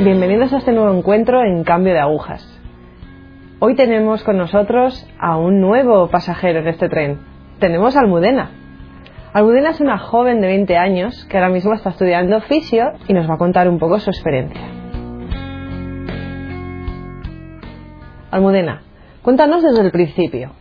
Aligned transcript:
Bienvenidos 0.00 0.52
a 0.52 0.58
este 0.58 0.70
nuevo 0.70 0.96
encuentro 0.96 1.42
en 1.42 1.64
Cambio 1.64 1.92
de 1.92 1.98
Agujas. 1.98 2.46
Hoy 3.58 3.74
tenemos 3.74 4.22
con 4.22 4.36
nosotros 4.36 5.04
a 5.18 5.36
un 5.36 5.60
nuevo 5.60 6.06
pasajero 6.06 6.60
en 6.60 6.68
este 6.68 6.88
tren. 6.88 7.18
Tenemos 7.58 7.96
Almudena. 7.96 8.52
Almudena 9.32 9.70
es 9.70 9.80
una 9.80 9.98
joven 9.98 10.40
de 10.40 10.46
20 10.46 10.76
años 10.76 11.26
que 11.28 11.36
ahora 11.36 11.48
mismo 11.48 11.74
está 11.74 11.90
estudiando 11.90 12.40
fisio 12.42 12.92
y 13.08 13.12
nos 13.12 13.28
va 13.28 13.34
a 13.34 13.38
contar 13.38 13.68
un 13.68 13.80
poco 13.80 13.98
su 13.98 14.10
experiencia. 14.10 14.60
Almudena, 18.30 18.82
cuéntanos 19.22 19.64
desde 19.64 19.82
el 19.82 19.90
principio. 19.90 20.52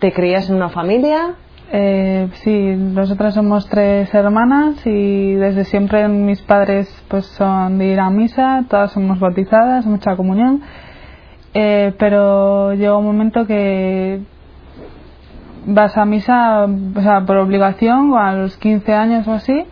¿Te 0.00 0.12
crías 0.12 0.50
en 0.50 0.56
una 0.56 0.70
familia? 0.70 1.36
Eh, 1.72 2.28
sí, 2.44 2.76
nosotras 2.76 3.34
somos 3.34 3.68
tres 3.68 4.14
hermanas 4.14 4.86
y 4.86 5.34
desde 5.34 5.64
siempre 5.64 6.06
mis 6.06 6.40
padres 6.42 6.88
pues 7.08 7.26
son 7.26 7.78
de 7.78 7.86
ir 7.86 7.98
a 7.98 8.08
misa, 8.08 8.64
todas 8.68 8.92
somos 8.92 9.18
bautizadas, 9.18 9.84
mucha 9.84 10.14
comunión, 10.14 10.62
eh, 11.54 11.92
pero 11.98 12.72
llega 12.74 12.96
un 12.96 13.04
momento 13.04 13.46
que 13.46 14.20
vas 15.66 15.96
a 15.96 16.04
misa 16.04 16.66
o 16.66 17.00
sea, 17.00 17.22
por 17.26 17.38
obligación 17.38 18.12
o 18.12 18.18
a 18.18 18.32
los 18.32 18.56
15 18.58 18.92
años 18.92 19.26
o 19.26 19.32
así, 19.32 19.64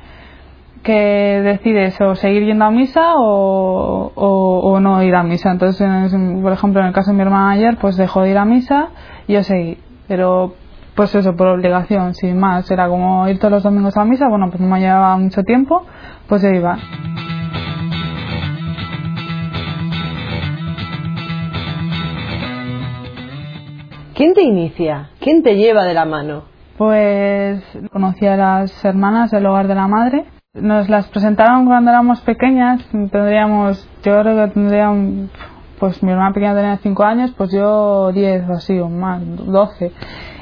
que 0.82 1.40
decides 1.44 2.00
o 2.00 2.16
seguir 2.16 2.44
yendo 2.44 2.64
a 2.64 2.70
misa 2.72 3.14
o, 3.16 4.10
o, 4.14 4.58
o 4.72 4.80
no 4.80 5.02
ir 5.02 5.14
a 5.14 5.22
misa. 5.22 5.52
Entonces, 5.52 5.88
por 6.42 6.52
ejemplo, 6.52 6.80
en 6.80 6.88
el 6.88 6.92
caso 6.92 7.12
de 7.12 7.16
mi 7.16 7.22
hermana 7.22 7.52
ayer, 7.52 7.78
pues 7.80 7.96
dejó 7.96 8.22
de 8.22 8.32
ir 8.32 8.38
a 8.38 8.44
misa 8.44 8.88
y 9.26 9.34
yo 9.34 9.42
seguí. 9.42 9.78
Pero 10.08 10.54
pues 10.94 11.14
eso, 11.14 11.34
por 11.34 11.48
obligación, 11.48 12.14
sin 12.14 12.38
más. 12.38 12.70
Era 12.70 12.88
como 12.88 13.28
ir 13.28 13.38
todos 13.38 13.52
los 13.52 13.62
domingos 13.62 13.96
a 13.96 14.04
misa, 14.04 14.28
bueno, 14.28 14.48
pues 14.48 14.60
no 14.60 14.68
me 14.68 14.80
llevaba 14.80 15.16
mucho 15.16 15.42
tiempo, 15.42 15.84
pues 16.28 16.42
yo 16.42 16.48
iba. 16.48 16.78
¿Quién 24.14 24.32
te 24.32 24.42
inicia? 24.42 25.10
¿Quién 25.20 25.42
te 25.42 25.56
lleva 25.56 25.84
de 25.84 25.94
la 25.94 26.04
mano? 26.04 26.44
Pues 26.78 27.62
conocí 27.92 28.26
a 28.26 28.36
las 28.36 28.84
hermanas 28.84 29.32
del 29.32 29.46
hogar 29.46 29.66
de 29.66 29.74
la 29.74 29.88
madre. 29.88 30.26
Nos 30.54 30.88
las 30.88 31.08
presentaron 31.08 31.66
cuando 31.66 31.90
éramos 31.90 32.20
pequeñas, 32.20 32.84
tendríamos, 32.92 33.88
yo 34.04 34.20
creo 34.20 34.46
que 34.46 34.54
tendrían, 34.54 35.30
pues 35.80 36.00
mi 36.04 36.12
hermana 36.12 36.32
pequeña 36.32 36.54
tenía 36.54 36.76
5 36.76 37.02
años, 37.02 37.34
pues 37.36 37.50
yo 37.50 38.12
10 38.12 38.48
o 38.48 38.52
así, 38.52 38.78
o 38.78 38.88
más, 38.88 39.20
12 39.24 39.92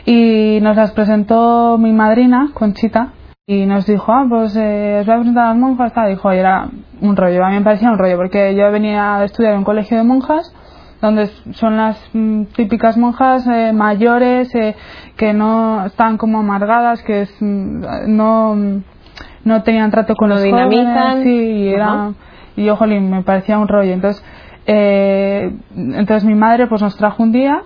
y 0.05 0.59
nos 0.61 0.77
las 0.77 0.93
presentó 0.93 1.79
mi 1.79 1.93
madrina, 1.93 2.51
Conchita, 2.55 3.13
y 3.47 3.67
nos 3.67 3.87
dijo, 3.87 4.13
ah, 4.13 4.25
pues 4.29 4.57
eh, 4.57 4.99
os 5.01 5.07
voy 5.07 5.15
a 5.15 5.19
presentar 5.19 5.45
a 5.45 5.49
las 5.49 5.57
monjas, 5.57 5.93
tal. 5.93 6.11
dijo, 6.11 6.33
y 6.33 6.39
era 6.39 6.69
un 7.01 7.17
rollo, 7.17 7.45
a 7.45 7.51
mí 7.51 7.57
me 7.57 7.63
parecía 7.63 7.91
un 7.91 7.99
rollo, 7.99 8.17
porque 8.17 8.55
yo 8.55 8.71
venía 8.71 9.17
a 9.17 9.25
estudiar 9.25 9.53
en 9.53 9.59
un 9.59 9.65
colegio 9.65 9.97
de 9.97 10.05
monjas, 10.05 10.55
donde 11.01 11.27
son 11.53 11.77
las 11.77 12.01
mm, 12.13 12.45
típicas 12.57 12.97
monjas 12.97 13.47
eh, 13.47 13.73
mayores, 13.73 14.55
eh, 14.55 14.77
que 15.17 15.33
no 15.33 15.85
están 15.87 16.17
como 16.19 16.39
amargadas, 16.39 17.03
que 17.03 17.23
es, 17.23 17.37
mm, 17.41 17.83
no, 18.07 18.57
no 19.45 19.63
tenían 19.63 19.91
trato 19.91 20.15
con 20.15 20.29
Lo 20.29 20.37
los 20.37 20.45
dinamizan. 20.45 21.23
sí, 21.25 21.31
y 21.31 21.69
era, 21.69 22.13
y 22.57 22.65
yo, 22.65 22.77
jolín, 22.77 23.11
me 23.11 23.23
parecía 23.23 23.59
un 23.59 23.69
rollo, 23.69 23.93
entonces, 23.93 24.25
eh, 24.67 25.53
entonces 25.75 26.25
mi 26.25 26.37
madre 26.37 26.69
pues 26.69 26.81
nos 26.81 26.97
trajo 26.97 27.25
un 27.25 27.33
día 27.33 27.63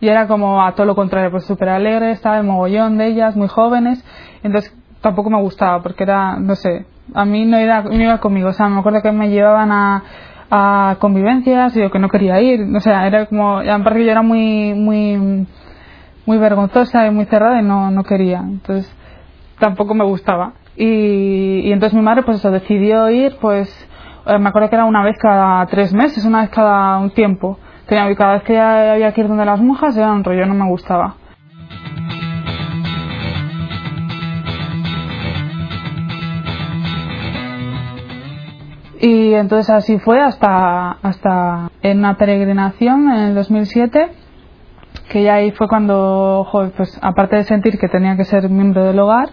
y 0.00 0.08
era 0.08 0.26
como 0.26 0.62
a 0.62 0.74
todo 0.74 0.86
lo 0.86 0.94
contrario, 0.94 1.30
pues 1.30 1.44
súper 1.44 1.68
alegre, 1.68 2.12
estaba 2.12 2.38
el 2.38 2.44
mogollón 2.44 2.98
de 2.98 3.06
ellas, 3.08 3.36
muy 3.36 3.48
jóvenes, 3.48 4.04
entonces 4.42 4.74
tampoco 5.00 5.30
me 5.30 5.40
gustaba 5.40 5.82
porque 5.82 6.04
era, 6.04 6.38
no 6.38 6.54
sé, 6.54 6.86
a 7.14 7.24
mí 7.24 7.44
no 7.44 7.60
iba, 7.60 7.82
no 7.82 7.94
iba 7.94 8.18
conmigo, 8.18 8.48
o 8.48 8.52
sea, 8.52 8.68
me 8.68 8.78
acuerdo 8.80 9.02
que 9.02 9.12
me 9.12 9.28
llevaban 9.28 9.72
a, 9.72 10.02
a 10.50 10.96
convivencias 10.98 11.76
y 11.76 11.80
yo 11.80 11.90
que 11.90 11.98
no 11.98 12.08
quería 12.08 12.40
ir, 12.40 12.62
o 12.74 12.80
sea, 12.80 13.06
era 13.06 13.26
como, 13.26 13.60
parece 13.62 13.98
que 13.98 14.04
yo 14.04 14.10
era 14.10 14.22
muy, 14.22 14.74
muy, 14.74 15.46
muy 16.26 16.38
vergonzosa 16.38 17.06
y 17.06 17.10
muy 17.10 17.24
cerrada 17.26 17.60
y 17.60 17.64
no, 17.64 17.90
no 17.90 18.04
quería, 18.04 18.38
entonces 18.38 18.94
tampoco 19.58 19.94
me 19.94 20.04
gustaba. 20.04 20.52
Y, 20.76 21.62
y 21.64 21.72
entonces 21.72 21.96
mi 21.96 22.02
madre 22.02 22.22
pues 22.22 22.36
eso, 22.38 22.52
decidió 22.52 23.10
ir, 23.10 23.36
pues 23.40 23.68
eh, 24.26 24.38
me 24.38 24.50
acuerdo 24.50 24.68
que 24.68 24.76
era 24.76 24.84
una 24.84 25.02
vez 25.02 25.16
cada 25.18 25.64
tres 25.66 25.92
meses, 25.92 26.24
una 26.24 26.42
vez 26.42 26.50
cada 26.50 26.98
un 26.98 27.10
tiempo. 27.10 27.58
Tenía, 27.88 28.14
cada 28.16 28.34
vez 28.34 28.42
que 28.42 28.58
había 28.58 29.12
que 29.12 29.22
ir 29.22 29.28
donde 29.28 29.46
las 29.46 29.60
monjas 29.60 29.96
era 29.96 30.12
un 30.12 30.22
rollo, 30.22 30.44
no 30.44 30.52
me 30.52 30.68
gustaba. 30.68 31.14
Y 39.00 39.32
entonces 39.32 39.70
así 39.70 39.98
fue 40.00 40.20
hasta, 40.20 40.98
hasta 41.02 41.70
en 41.80 42.00
una 42.00 42.18
peregrinación 42.18 43.10
en 43.10 43.20
el 43.28 43.34
2007, 43.34 44.10
que 45.08 45.22
ya 45.22 45.34
ahí 45.34 45.52
fue 45.52 45.66
cuando, 45.66 46.44
joder, 46.46 46.72
pues 46.72 46.98
aparte 47.00 47.36
de 47.36 47.44
sentir 47.44 47.78
que 47.78 47.88
tenía 47.88 48.16
que 48.16 48.24
ser 48.24 48.50
miembro 48.50 48.84
del 48.84 48.98
hogar, 48.98 49.30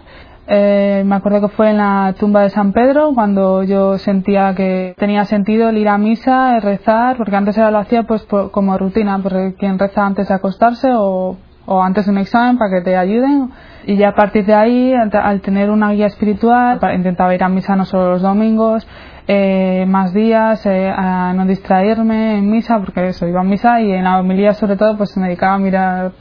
eh, 0.48 1.02
me 1.04 1.16
acuerdo 1.16 1.40
que 1.42 1.48
fue 1.56 1.70
en 1.70 1.78
la 1.78 2.14
tumba 2.18 2.42
de 2.42 2.50
San 2.50 2.72
Pedro 2.72 3.12
cuando 3.14 3.62
yo 3.64 3.98
sentía 3.98 4.54
que 4.54 4.94
tenía 4.96 5.24
sentido 5.24 5.68
el 5.70 5.78
ir 5.78 5.88
a 5.88 5.98
misa, 5.98 6.56
el 6.56 6.62
rezar, 6.62 7.16
porque 7.16 7.34
antes 7.36 7.56
era 7.58 7.70
lo 7.70 7.78
hacía 7.78 8.04
pues 8.04 8.22
por- 8.24 8.50
como 8.50 8.76
rutina, 8.78 9.18
porque 9.22 9.54
quien 9.58 9.78
reza 9.78 10.06
antes 10.06 10.28
de 10.28 10.34
acostarse 10.34 10.88
o, 10.94 11.36
o 11.66 11.82
antes 11.82 12.06
de 12.06 12.12
un 12.12 12.18
examen 12.18 12.58
para 12.58 12.70
que 12.70 12.80
te 12.82 12.96
ayuden. 12.96 13.50
Y 13.86 13.96
ya 13.96 14.08
a 14.10 14.14
partir 14.14 14.44
de 14.46 14.54
ahí, 14.54 14.92
al, 14.94 15.40
tener 15.40 15.70
una 15.70 15.90
guía 15.92 16.06
espiritual, 16.06 16.78
intentaba 16.94 17.34
ir 17.34 17.42
a 17.44 17.48
misa 17.48 17.76
no 17.76 17.84
solo 17.84 18.10
los 18.10 18.22
domingos, 18.22 18.86
eh, 19.28 19.84
más 19.88 20.12
días, 20.12 20.64
eh, 20.66 20.88
a 20.88 21.32
no 21.34 21.44
distraerme 21.46 22.38
en 22.38 22.50
misa, 22.50 22.78
porque 22.80 23.08
eso, 23.08 23.26
iba 23.26 23.40
a 23.40 23.44
misa 23.44 23.80
y 23.80 23.90
en 23.92 24.04
la 24.04 24.18
homilía 24.20 24.52
sobre 24.54 24.76
todo 24.76 24.96
pues 24.96 25.16
me 25.16 25.26
dedicaba 25.26 25.54
a 25.54 25.58
mirar 25.58 26.12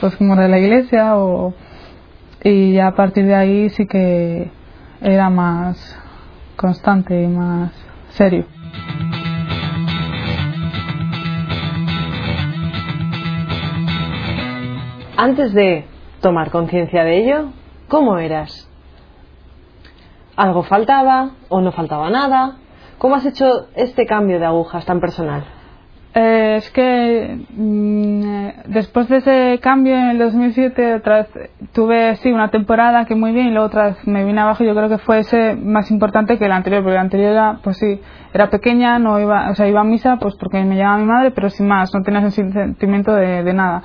pues 0.00 0.14
como 0.16 0.36
de 0.36 0.48
la 0.48 0.58
iglesia 0.58 1.16
o 1.16 1.54
y 2.44 2.74
ya 2.74 2.88
a 2.88 2.94
partir 2.94 3.24
de 3.24 3.34
ahí 3.34 3.70
sí 3.70 3.86
que 3.86 4.50
era 5.00 5.30
más 5.30 5.98
constante 6.56 7.22
y 7.22 7.26
más 7.26 7.72
serio. 8.10 8.44
Antes 15.16 15.54
de 15.54 15.86
tomar 16.20 16.50
conciencia 16.50 17.02
de 17.02 17.24
ello, 17.24 17.46
¿cómo 17.88 18.18
eras? 18.18 18.68
¿Algo 20.36 20.64
faltaba 20.64 21.30
o 21.48 21.62
no 21.62 21.72
faltaba 21.72 22.10
nada? 22.10 22.56
¿Cómo 22.98 23.14
has 23.14 23.24
hecho 23.24 23.68
este 23.74 24.04
cambio 24.04 24.38
de 24.38 24.44
agujas 24.44 24.84
tan 24.84 25.00
personal? 25.00 25.44
Eh, 26.16 26.56
es 26.58 26.70
que 26.70 27.44
mm, 27.56 28.22
eh, 28.22 28.54
después 28.66 29.08
de 29.08 29.16
ese 29.16 29.58
cambio 29.60 29.96
en 29.96 30.10
el 30.10 30.18
2007 30.18 30.94
otra 30.94 31.26
tuve 31.72 32.14
sí 32.16 32.30
una 32.30 32.50
temporada 32.52 33.04
que 33.04 33.16
muy 33.16 33.32
bien 33.32 33.48
y 33.48 33.50
luego 33.50 33.66
otra 33.66 33.86
vez 33.86 34.06
me 34.06 34.24
vine 34.24 34.40
abajo 34.40 34.62
yo 34.62 34.76
creo 34.76 34.88
que 34.88 34.98
fue 34.98 35.18
ese 35.18 35.56
más 35.56 35.90
importante 35.90 36.38
que 36.38 36.44
el 36.44 36.52
anterior 36.52 36.84
porque 36.84 36.94
el 36.94 37.00
anterior 37.00 37.32
era 37.32 37.58
pues 37.64 37.78
sí 37.78 38.00
era 38.32 38.48
pequeña 38.48 39.00
no 39.00 39.18
iba 39.18 39.50
o 39.50 39.56
sea 39.56 39.66
iba 39.66 39.80
a 39.80 39.84
misa 39.84 40.16
pues 40.20 40.36
porque 40.38 40.62
me 40.62 40.76
llevaba 40.76 40.98
mi 40.98 41.04
madre 41.04 41.32
pero 41.32 41.50
sin 41.50 41.66
más 41.66 41.92
no 41.92 42.02
tenía 42.04 42.20
ese 42.20 42.48
sentimiento 42.52 43.12
de, 43.12 43.52
nada. 43.52 43.82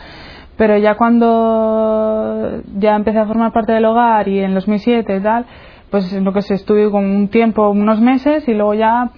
Pero 0.56 0.78
ya 0.78 0.96
cuando 0.98 2.62
ya 2.78 2.96
empecé 2.96 3.18
a 3.18 3.26
formar 3.26 3.54
parte 3.54 3.72
del 3.72 3.86
hogar 3.86 4.28
y 4.28 4.40
en 4.40 4.54
2007 4.54 5.16
y 5.16 5.20
tal 5.22 5.48
pues 5.90 6.14
lo 6.14 6.32
que 6.32 6.44
sé 6.44 6.54
estuve 6.54 6.92
como 6.92 7.08
un 7.08 7.30
tiempo 7.30 7.72
unos 7.72 8.00
meses 8.00 8.48
y 8.48 8.54
luego 8.54 8.76
ya 8.76 9.10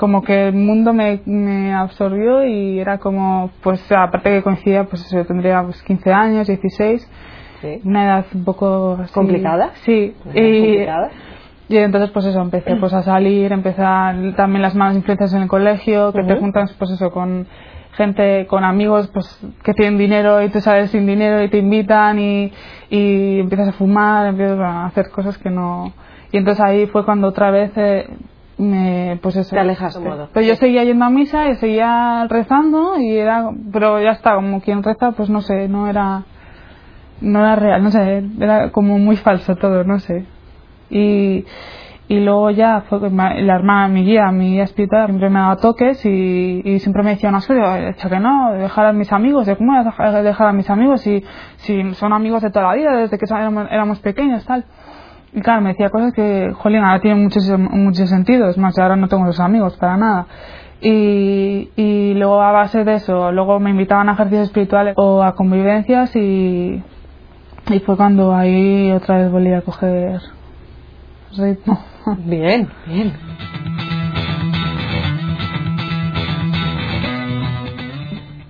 como 0.00 0.22
que 0.22 0.48
el 0.48 0.54
mundo 0.54 0.94
me, 0.94 1.20
me 1.26 1.74
absorbió 1.74 2.42
y 2.42 2.80
era 2.80 2.96
como, 2.98 3.50
pues 3.62 3.80
aparte 3.92 4.30
que 4.30 4.42
coincidía, 4.42 4.84
pues 4.84 5.04
eso, 5.04 5.18
yo 5.18 5.26
tendría 5.26 5.62
pues 5.62 5.82
15 5.82 6.10
años, 6.10 6.46
16, 6.48 7.06
¿Sí? 7.60 7.80
una 7.84 8.04
edad 8.06 8.24
un 8.34 8.44
poco 8.46 8.96
así- 9.02 9.12
¿Complicada? 9.12 9.72
Sí, 9.84 10.14
¿Una 10.24 10.32
edad 10.34 10.42
y, 10.48 10.60
complicada? 10.62 11.08
y 11.68 11.76
entonces 11.76 12.10
pues 12.12 12.24
eso, 12.24 12.40
empecé 12.40 12.76
pues 12.76 12.94
a 12.94 13.02
salir, 13.02 13.52
empecé 13.52 13.82
a- 13.82 14.14
también 14.36 14.62
las 14.62 14.74
malas 14.74 14.96
influencias 14.96 15.34
en 15.34 15.42
el 15.42 15.48
colegio, 15.48 16.14
que 16.14 16.22
te 16.24 16.32
Ujú. 16.32 16.40
juntas 16.40 16.74
pues 16.78 16.90
eso 16.92 17.10
con 17.10 17.46
gente, 17.92 18.46
con 18.46 18.64
amigos 18.64 19.10
pues 19.12 19.26
que 19.62 19.74
tienen 19.74 19.98
dinero 19.98 20.40
y 20.42 20.48
tú 20.48 20.60
sales 20.60 20.90
sin 20.92 21.06
dinero 21.06 21.42
y 21.42 21.50
te 21.50 21.58
invitan 21.58 22.18
y, 22.18 22.50
y 22.88 23.38
empiezas 23.40 23.68
a 23.68 23.72
fumar, 23.72 24.26
empiezas 24.28 24.58
a 24.60 24.86
hacer 24.86 25.10
cosas 25.10 25.36
que 25.36 25.50
no... 25.50 25.92
Y 26.32 26.38
entonces 26.38 26.64
ahí 26.64 26.86
fue 26.86 27.04
cuando 27.04 27.28
otra 27.28 27.50
vez 27.50 27.70
eh, 27.76 28.08
me, 28.60 29.18
pues 29.22 29.36
eso. 29.36 29.54
Te 29.54 29.60
alejaste. 29.60 30.00
Pero 30.32 30.46
yo 30.46 30.54
seguía 30.56 30.84
yendo 30.84 31.04
a 31.04 31.10
misa 31.10 31.48
y 31.48 31.56
seguía 31.56 32.26
rezando 32.28 33.00
y 33.00 33.16
era, 33.16 33.50
pero 33.72 34.00
ya 34.00 34.10
está, 34.10 34.34
como 34.34 34.60
quien 34.60 34.82
reza, 34.82 35.12
pues 35.12 35.30
no 35.30 35.40
sé, 35.40 35.68
no 35.68 35.88
era, 35.88 36.24
no 37.20 37.40
era 37.40 37.56
real, 37.56 37.82
no 37.82 37.90
sé, 37.90 38.24
era 38.38 38.70
como 38.70 38.98
muy 38.98 39.16
falso 39.16 39.56
todo, 39.56 39.84
no 39.84 39.98
sé. 39.98 40.26
Y, 40.90 41.44
y 42.08 42.20
luego 42.20 42.50
ya 42.50 42.82
fue 42.88 42.98
la 43.08 43.54
hermana, 43.54 43.88
mi 43.88 44.04
guía, 44.04 44.30
mi 44.32 44.52
guía 44.52 44.64
espiritual, 44.64 45.06
siempre 45.06 45.30
me 45.30 45.38
daba 45.38 45.56
toques 45.56 46.04
y, 46.04 46.60
y 46.64 46.78
siempre 46.80 47.02
me 47.02 47.10
decía, 47.10 47.30
no 47.30 47.40
sé, 47.40 47.54
hecho 47.88 48.10
que 48.10 48.18
no, 48.18 48.52
dejar 48.52 48.86
a 48.86 48.92
mis 48.92 49.12
amigos, 49.12 49.46
de 49.46 49.56
cómo 49.56 49.72
voy 49.72 49.80
a 49.80 49.84
dejar, 49.84 50.22
dejar 50.22 50.48
a 50.48 50.52
mis 50.52 50.68
amigos 50.68 51.00
si, 51.02 51.24
si 51.58 51.94
son 51.94 52.12
amigos 52.12 52.42
de 52.42 52.50
toda 52.50 52.68
la 52.68 52.74
vida, 52.74 52.96
desde 52.96 53.16
que 53.16 53.24
éramos, 53.24 53.68
éramos 53.70 54.00
pequeños, 54.00 54.44
tal. 54.44 54.64
Y 55.32 55.40
claro, 55.40 55.60
me 55.60 55.70
decía 55.70 55.90
cosas 55.90 56.12
que, 56.12 56.52
jolín, 56.54 56.82
ahora 56.82 57.00
tienen 57.00 57.22
muchos, 57.22 57.48
muchos 57.58 58.08
sentidos, 58.08 58.58
más 58.58 58.78
ahora 58.78 58.96
no 58.96 59.08
tengo 59.08 59.24
los 59.24 59.38
amigos 59.40 59.76
para 59.76 59.96
nada. 59.96 60.26
Y, 60.80 61.70
y 61.76 62.14
luego 62.14 62.40
a 62.40 62.52
base 62.52 62.84
de 62.84 62.94
eso, 62.94 63.30
luego 63.32 63.60
me 63.60 63.70
invitaban 63.70 64.08
a 64.08 64.12
ejercicios 64.12 64.48
espirituales 64.48 64.94
o 64.96 65.22
a 65.22 65.34
convivencias 65.34 66.16
y, 66.16 66.82
y 67.70 67.78
fue 67.80 67.96
cuando 67.96 68.34
ahí 68.34 68.90
otra 68.92 69.18
vez 69.18 69.30
volví 69.30 69.52
a 69.52 69.60
coger 69.62 70.20
ritmo. 71.36 71.78
Bien, 72.24 72.68
bien. 72.86 73.12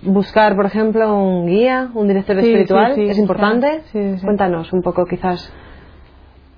Buscar, 0.02 0.56
por 0.56 0.66
ejemplo, 0.66 1.14
un 1.14 1.46
guía, 1.46 1.90
un 1.94 2.08
director 2.08 2.36
Sí, 2.40 2.46
espiritual, 2.46 2.94
sí, 2.94 3.04
sí, 3.04 3.10
¿es 3.10 3.18
importante? 3.18 3.82
Cuéntanos 4.22 4.72
un 4.72 4.82
poco, 4.82 5.04
quizás. 5.04 5.52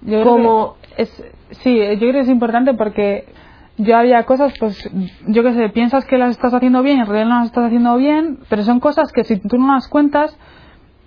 Yo 0.04 0.22
que 0.96 1.02
es, 1.02 1.24
sí, 1.62 1.76
yo 1.78 1.98
creo 1.98 2.12
que 2.12 2.20
es 2.20 2.28
importante 2.28 2.74
porque 2.74 3.26
yo 3.78 3.96
había 3.96 4.24
cosas, 4.24 4.52
pues, 4.58 4.90
yo 5.26 5.42
qué 5.42 5.52
sé, 5.54 5.68
piensas 5.70 6.04
que 6.04 6.18
las 6.18 6.30
estás 6.30 6.52
haciendo 6.54 6.82
bien 6.82 6.98
y 6.98 7.00
en 7.00 7.06
realidad 7.06 7.28
no 7.28 7.36
las 7.38 7.46
estás 7.46 7.66
haciendo 7.66 7.96
bien, 7.96 8.38
pero 8.48 8.62
son 8.62 8.80
cosas 8.80 9.10
que 9.12 9.24
si 9.24 9.36
tú 9.40 9.58
no 9.58 9.74
las 9.74 9.88
cuentas, 9.88 10.36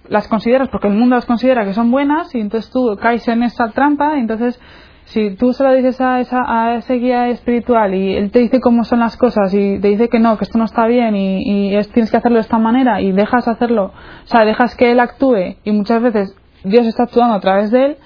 las 0.09 0.27
consideras 0.27 0.69
porque 0.69 0.87
el 0.87 0.93
mundo 0.95 1.15
las 1.15 1.25
considera 1.25 1.65
que 1.65 1.73
son 1.73 1.91
buenas 1.91 2.33
y 2.35 2.39
entonces 2.39 2.71
tú 2.71 2.95
caes 3.01 3.27
en 3.27 3.43
esa 3.43 3.71
trampa 3.71 4.17
y 4.17 4.21
entonces 4.21 4.59
si 5.05 5.31
tú 5.35 5.53
se 5.53 5.63
lo 5.63 5.73
dices 5.73 5.99
a, 6.01 6.19
esa, 6.19 6.41
a 6.47 6.75
ese 6.77 6.95
guía 6.95 7.27
espiritual 7.29 7.93
y 7.93 8.15
él 8.15 8.31
te 8.31 8.39
dice 8.39 8.59
cómo 8.59 8.83
son 8.83 8.99
las 8.99 9.17
cosas 9.17 9.53
y 9.53 9.79
te 9.79 9.87
dice 9.89 10.09
que 10.09 10.19
no, 10.19 10.37
que 10.37 10.43
esto 10.45 10.57
no 10.57 10.65
está 10.65 10.85
bien 10.87 11.15
y, 11.15 11.43
y 11.69 11.75
es- 11.75 11.89
tienes 11.91 12.09
que 12.11 12.17
hacerlo 12.17 12.37
de 12.37 12.41
esta 12.41 12.57
manera 12.57 13.01
y 13.01 13.11
dejas 13.11 13.47
hacerlo, 13.47 13.85
o 14.23 14.27
sea, 14.27 14.45
dejas 14.45 14.75
que 14.75 14.91
él 14.91 14.99
actúe 14.99 15.57
y 15.63 15.71
muchas 15.71 16.01
veces 16.01 16.35
Dios 16.63 16.85
está 16.87 17.03
actuando 17.03 17.35
a 17.35 17.39
través 17.39 17.69
de 17.71 17.85
él, 17.85 17.97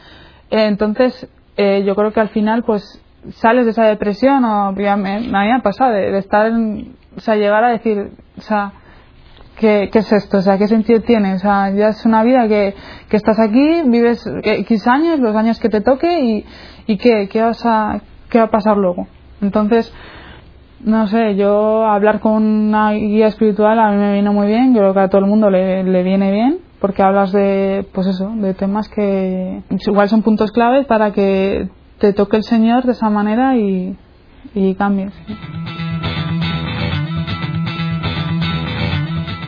entonces 0.50 1.28
eh, 1.57 1.84
yo 1.86 1.96
creo 1.96 2.12
que 2.13 2.19
al 2.19 2.30
final 2.30 2.63
pues 2.63 3.01
sales 3.31 3.66
de 3.66 3.72
esa 3.72 3.84
depresión 3.86 4.44
o 4.46 4.74
ya 4.75 4.96
me, 4.96 5.19
me 5.19 5.38
había 5.38 5.60
pasado 5.62 5.92
de, 5.92 6.18
estar, 6.18 6.48
en- 6.48 6.96
o 7.16 7.19
sea, 7.19 7.36
llegar 7.36 7.63
a 7.63 7.69
decir, 7.69 8.12
o 8.38 8.42
sea, 8.42 8.74
¿Qué, 9.57 9.90
¿Qué 9.92 10.00
es 10.00 10.10
esto? 10.13 10.38
O 10.38 10.42
sea, 10.42 10.57
¿qué 10.57 10.69
sentido 10.69 11.01
tiene? 11.01 11.34
O 11.34 11.38
sea, 11.40 11.69
ya 11.72 11.90
es 11.90 12.06
una 12.06 12.24
vida 12.24 12.48
que, 12.48 12.74
que 13.10 13.18
estás 13.18 13.38
aquí, 13.42 13.81
vives 13.88 14.25
X 14.42 14.88
años, 14.88 15.19
los 15.19 15.36
años 15.36 15.60
que 15.60 15.68
te 15.68 15.81
toque 15.81 16.07
y, 16.22 16.46
y 16.88 16.98
¿qué, 16.98 17.28
qué, 17.28 17.42
vas 17.42 17.66
a, 17.66 18.00
qué 18.30 18.38
va 18.38 18.46
a 18.46 18.51
pasar 18.51 18.78
luego. 18.78 19.07
Entonces, 19.42 19.94
no 20.80 21.07
sé, 21.07 21.36
yo 21.36 21.84
hablar 21.86 22.22
con 22.22 22.42
una 22.42 22.92
guía 22.94 23.28
espiritual 23.28 23.78
a 23.80 23.92
mí 23.92 23.98
me 23.98 24.13
viene 24.13 24.30
muy 24.30 24.48
bien, 24.48 24.74
creo 24.74 24.94
que 24.94 25.00
a 25.01 25.10
todo 25.10 25.19
el 25.19 25.28
mundo 25.28 25.50
le, 25.50 25.84
le 25.84 26.04
viene 26.04 26.31
bien, 26.31 26.60
porque 26.80 27.04
hablas 27.04 27.31
de, 27.31 27.86
pues 27.94 28.08
eso, 28.08 28.31
de 28.36 28.54
temas 28.54 28.90
que 28.90 29.62
igual 29.70 30.10
son 30.10 30.22
puntos 30.22 30.52
claves 30.52 30.86
para 30.86 31.12
que 31.12 31.70
te 32.00 32.14
toque 32.14 32.38
el 32.38 32.44
Señor 32.44 32.84
de 32.84 32.94
esa 32.94 33.10
manera 33.10 33.58
y, 33.58 33.98
y 34.54 34.76
cambies. 34.76 35.14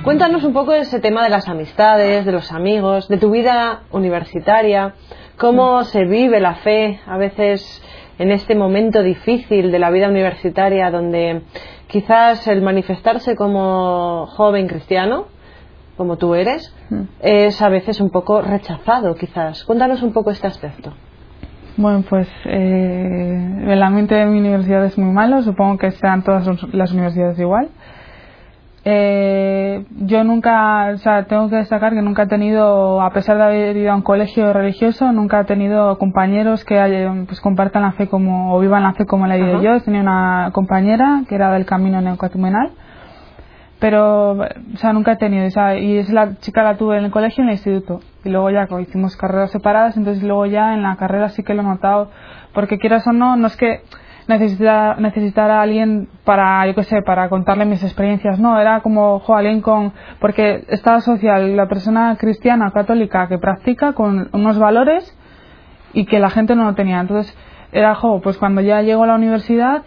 Cuéntanos 0.03 0.43
un 0.43 0.53
poco 0.53 0.71
de 0.71 0.79
ese 0.79 0.99
tema 0.99 1.23
de 1.23 1.29
las 1.29 1.47
amistades, 1.47 2.25
de 2.25 2.31
los 2.31 2.51
amigos, 2.51 3.07
de 3.07 3.17
tu 3.17 3.29
vida 3.29 3.83
universitaria, 3.91 4.95
cómo 5.37 5.83
se 5.83 6.05
vive 6.05 6.39
la 6.39 6.55
fe 6.55 6.99
a 7.05 7.17
veces 7.17 7.83
en 8.17 8.31
este 8.31 8.55
momento 8.55 9.03
difícil 9.03 9.71
de 9.71 9.79
la 9.79 9.91
vida 9.91 10.09
universitaria 10.09 10.91
donde 10.91 11.43
quizás 11.87 12.47
el 12.47 12.61
manifestarse 12.61 13.35
como 13.35 14.25
joven 14.27 14.67
cristiano, 14.67 15.27
como 15.97 16.17
tú 16.17 16.35
eres, 16.35 16.73
Mm. 16.89 17.01
es 17.21 17.61
a 17.61 17.69
veces 17.69 18.01
un 18.01 18.09
poco 18.09 18.41
rechazado 18.41 19.15
quizás. 19.15 19.63
Cuéntanos 19.65 20.01
un 20.03 20.13
poco 20.13 20.31
este 20.31 20.47
aspecto. 20.47 20.93
Bueno, 21.77 22.03
pues 22.09 22.27
eh, 22.45 23.65
el 23.67 23.81
ambiente 23.83 24.15
de 24.15 24.25
mi 24.25 24.39
universidad 24.39 24.83
es 24.85 24.97
muy 24.97 25.11
malo, 25.11 25.41
supongo 25.41 25.77
que 25.77 25.91
sean 25.91 26.23
todas 26.23 26.47
las 26.73 26.91
universidades 26.91 27.39
igual. 27.39 27.69
Eh, 28.83 29.85
yo 29.97 30.23
nunca, 30.23 30.89
o 30.93 30.97
sea, 30.97 31.25
tengo 31.25 31.49
que 31.49 31.57
destacar 31.57 31.93
que 31.93 32.01
nunca 32.01 32.23
he 32.23 32.27
tenido, 32.27 32.99
a 33.01 33.11
pesar 33.11 33.37
de 33.37 33.43
haber 33.43 33.77
ido 33.77 33.91
a 33.91 33.95
un 33.95 34.01
colegio 34.01 34.51
religioso, 34.53 35.11
nunca 35.11 35.41
he 35.41 35.45
tenido 35.45 35.97
compañeros 35.99 36.65
que 36.65 36.75
pues 37.27 37.39
compartan 37.41 37.83
la 37.83 37.91
fe 37.91 38.07
como, 38.07 38.55
o 38.55 38.59
vivan 38.59 38.81
la 38.83 38.93
fe 38.93 39.05
como 39.05 39.27
la 39.27 39.37
he 39.37 39.61
yo. 39.61 39.79
Tenía 39.81 40.01
una 40.01 40.49
compañera 40.51 41.21
que 41.29 41.35
era 41.35 41.51
del 41.51 41.65
camino 41.65 42.01
neocatecumenal, 42.01 42.71
pero, 43.81 44.33
o 44.33 44.77
sea, 44.77 44.93
nunca 44.93 45.13
he 45.13 45.17
tenido, 45.17 45.47
o 45.47 45.49
sea, 45.49 45.75
y 45.75 45.97
es 45.97 46.11
la 46.11 46.37
chica 46.37 46.61
la 46.61 46.77
tuve 46.77 46.99
en 46.99 47.05
el 47.05 47.09
colegio 47.11 47.41
y 47.41 47.45
en 47.45 47.49
el 47.49 47.55
instituto. 47.55 47.99
Y 48.23 48.29
luego 48.29 48.51
ya 48.51 48.67
hicimos 48.79 49.17
carreras 49.17 49.49
separadas, 49.49 49.97
entonces 49.97 50.21
luego 50.21 50.45
ya 50.45 50.75
en 50.75 50.83
la 50.83 50.95
carrera 50.97 51.29
sí 51.29 51.41
que 51.41 51.55
lo 51.55 51.63
he 51.63 51.65
notado, 51.65 52.11
porque 52.53 52.77
quieras 52.77 53.07
o 53.07 53.11
no, 53.11 53.35
no 53.37 53.47
es 53.47 53.57
que 53.57 53.81
necesita, 54.27 54.97
necesitar 54.99 55.49
a 55.49 55.63
alguien 55.63 56.09
para, 56.23 56.67
yo 56.67 56.75
qué 56.75 56.83
sé, 56.83 57.01
para 57.01 57.27
contarle 57.27 57.65
mis 57.65 57.83
experiencias, 57.83 58.37
no, 58.37 58.59
era 58.59 58.81
como, 58.81 59.17
jo, 59.17 59.35
alguien 59.35 59.61
con, 59.61 59.93
porque 60.19 60.63
estado 60.67 61.01
social, 61.01 61.57
la 61.57 61.67
persona 61.67 62.15
cristiana 62.19 62.69
católica 62.69 63.27
que 63.27 63.39
practica 63.39 63.93
con 63.93 64.29
unos 64.31 64.59
valores 64.59 65.17
y 65.93 66.05
que 66.05 66.19
la 66.19 66.29
gente 66.29 66.55
no 66.55 66.65
lo 66.65 66.75
tenía. 66.75 66.99
Entonces, 66.99 67.35
era, 67.71 67.95
jo, 67.95 68.21
pues 68.21 68.37
cuando 68.37 68.61
ya 68.61 68.83
llego 68.83 69.05
a 69.05 69.07
la 69.07 69.15
universidad, 69.15 69.81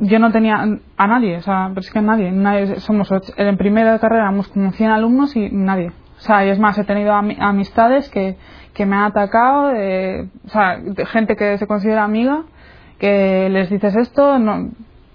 yo 0.00 0.18
no 0.18 0.30
tenía 0.32 0.64
a 0.96 1.06
nadie, 1.06 1.36
o 1.36 1.42
sea, 1.42 1.66
pero 1.68 1.80
es 1.80 1.90
que 1.90 2.00
nadie, 2.00 2.30
nadie 2.32 2.80
somos 2.80 3.10
ocho- 3.12 3.32
en 3.36 3.56
primera 3.56 3.92
de 3.92 3.98
carrera 4.00 4.22
éramos 4.22 4.48
como 4.48 4.72
100 4.72 4.90
alumnos 4.90 5.34
y 5.36 5.48
nadie. 5.50 5.88
O 6.18 6.20
sea, 6.20 6.44
y 6.46 6.50
es 6.50 6.58
más, 6.58 6.78
he 6.78 6.84
tenido 6.84 7.12
ami- 7.12 7.36
amistades 7.40 8.08
que, 8.10 8.36
que 8.74 8.86
me 8.86 8.96
han 8.96 9.04
atacado, 9.04 9.68
de, 9.68 10.28
o 10.46 10.48
sea, 10.48 10.76
de 10.78 11.04
gente 11.06 11.36
que 11.36 11.58
se 11.58 11.66
considera 11.66 12.04
amiga, 12.04 12.42
que 12.98 13.48
les 13.50 13.68
dices 13.70 13.96
esto, 13.96 14.38
no, 14.38 14.68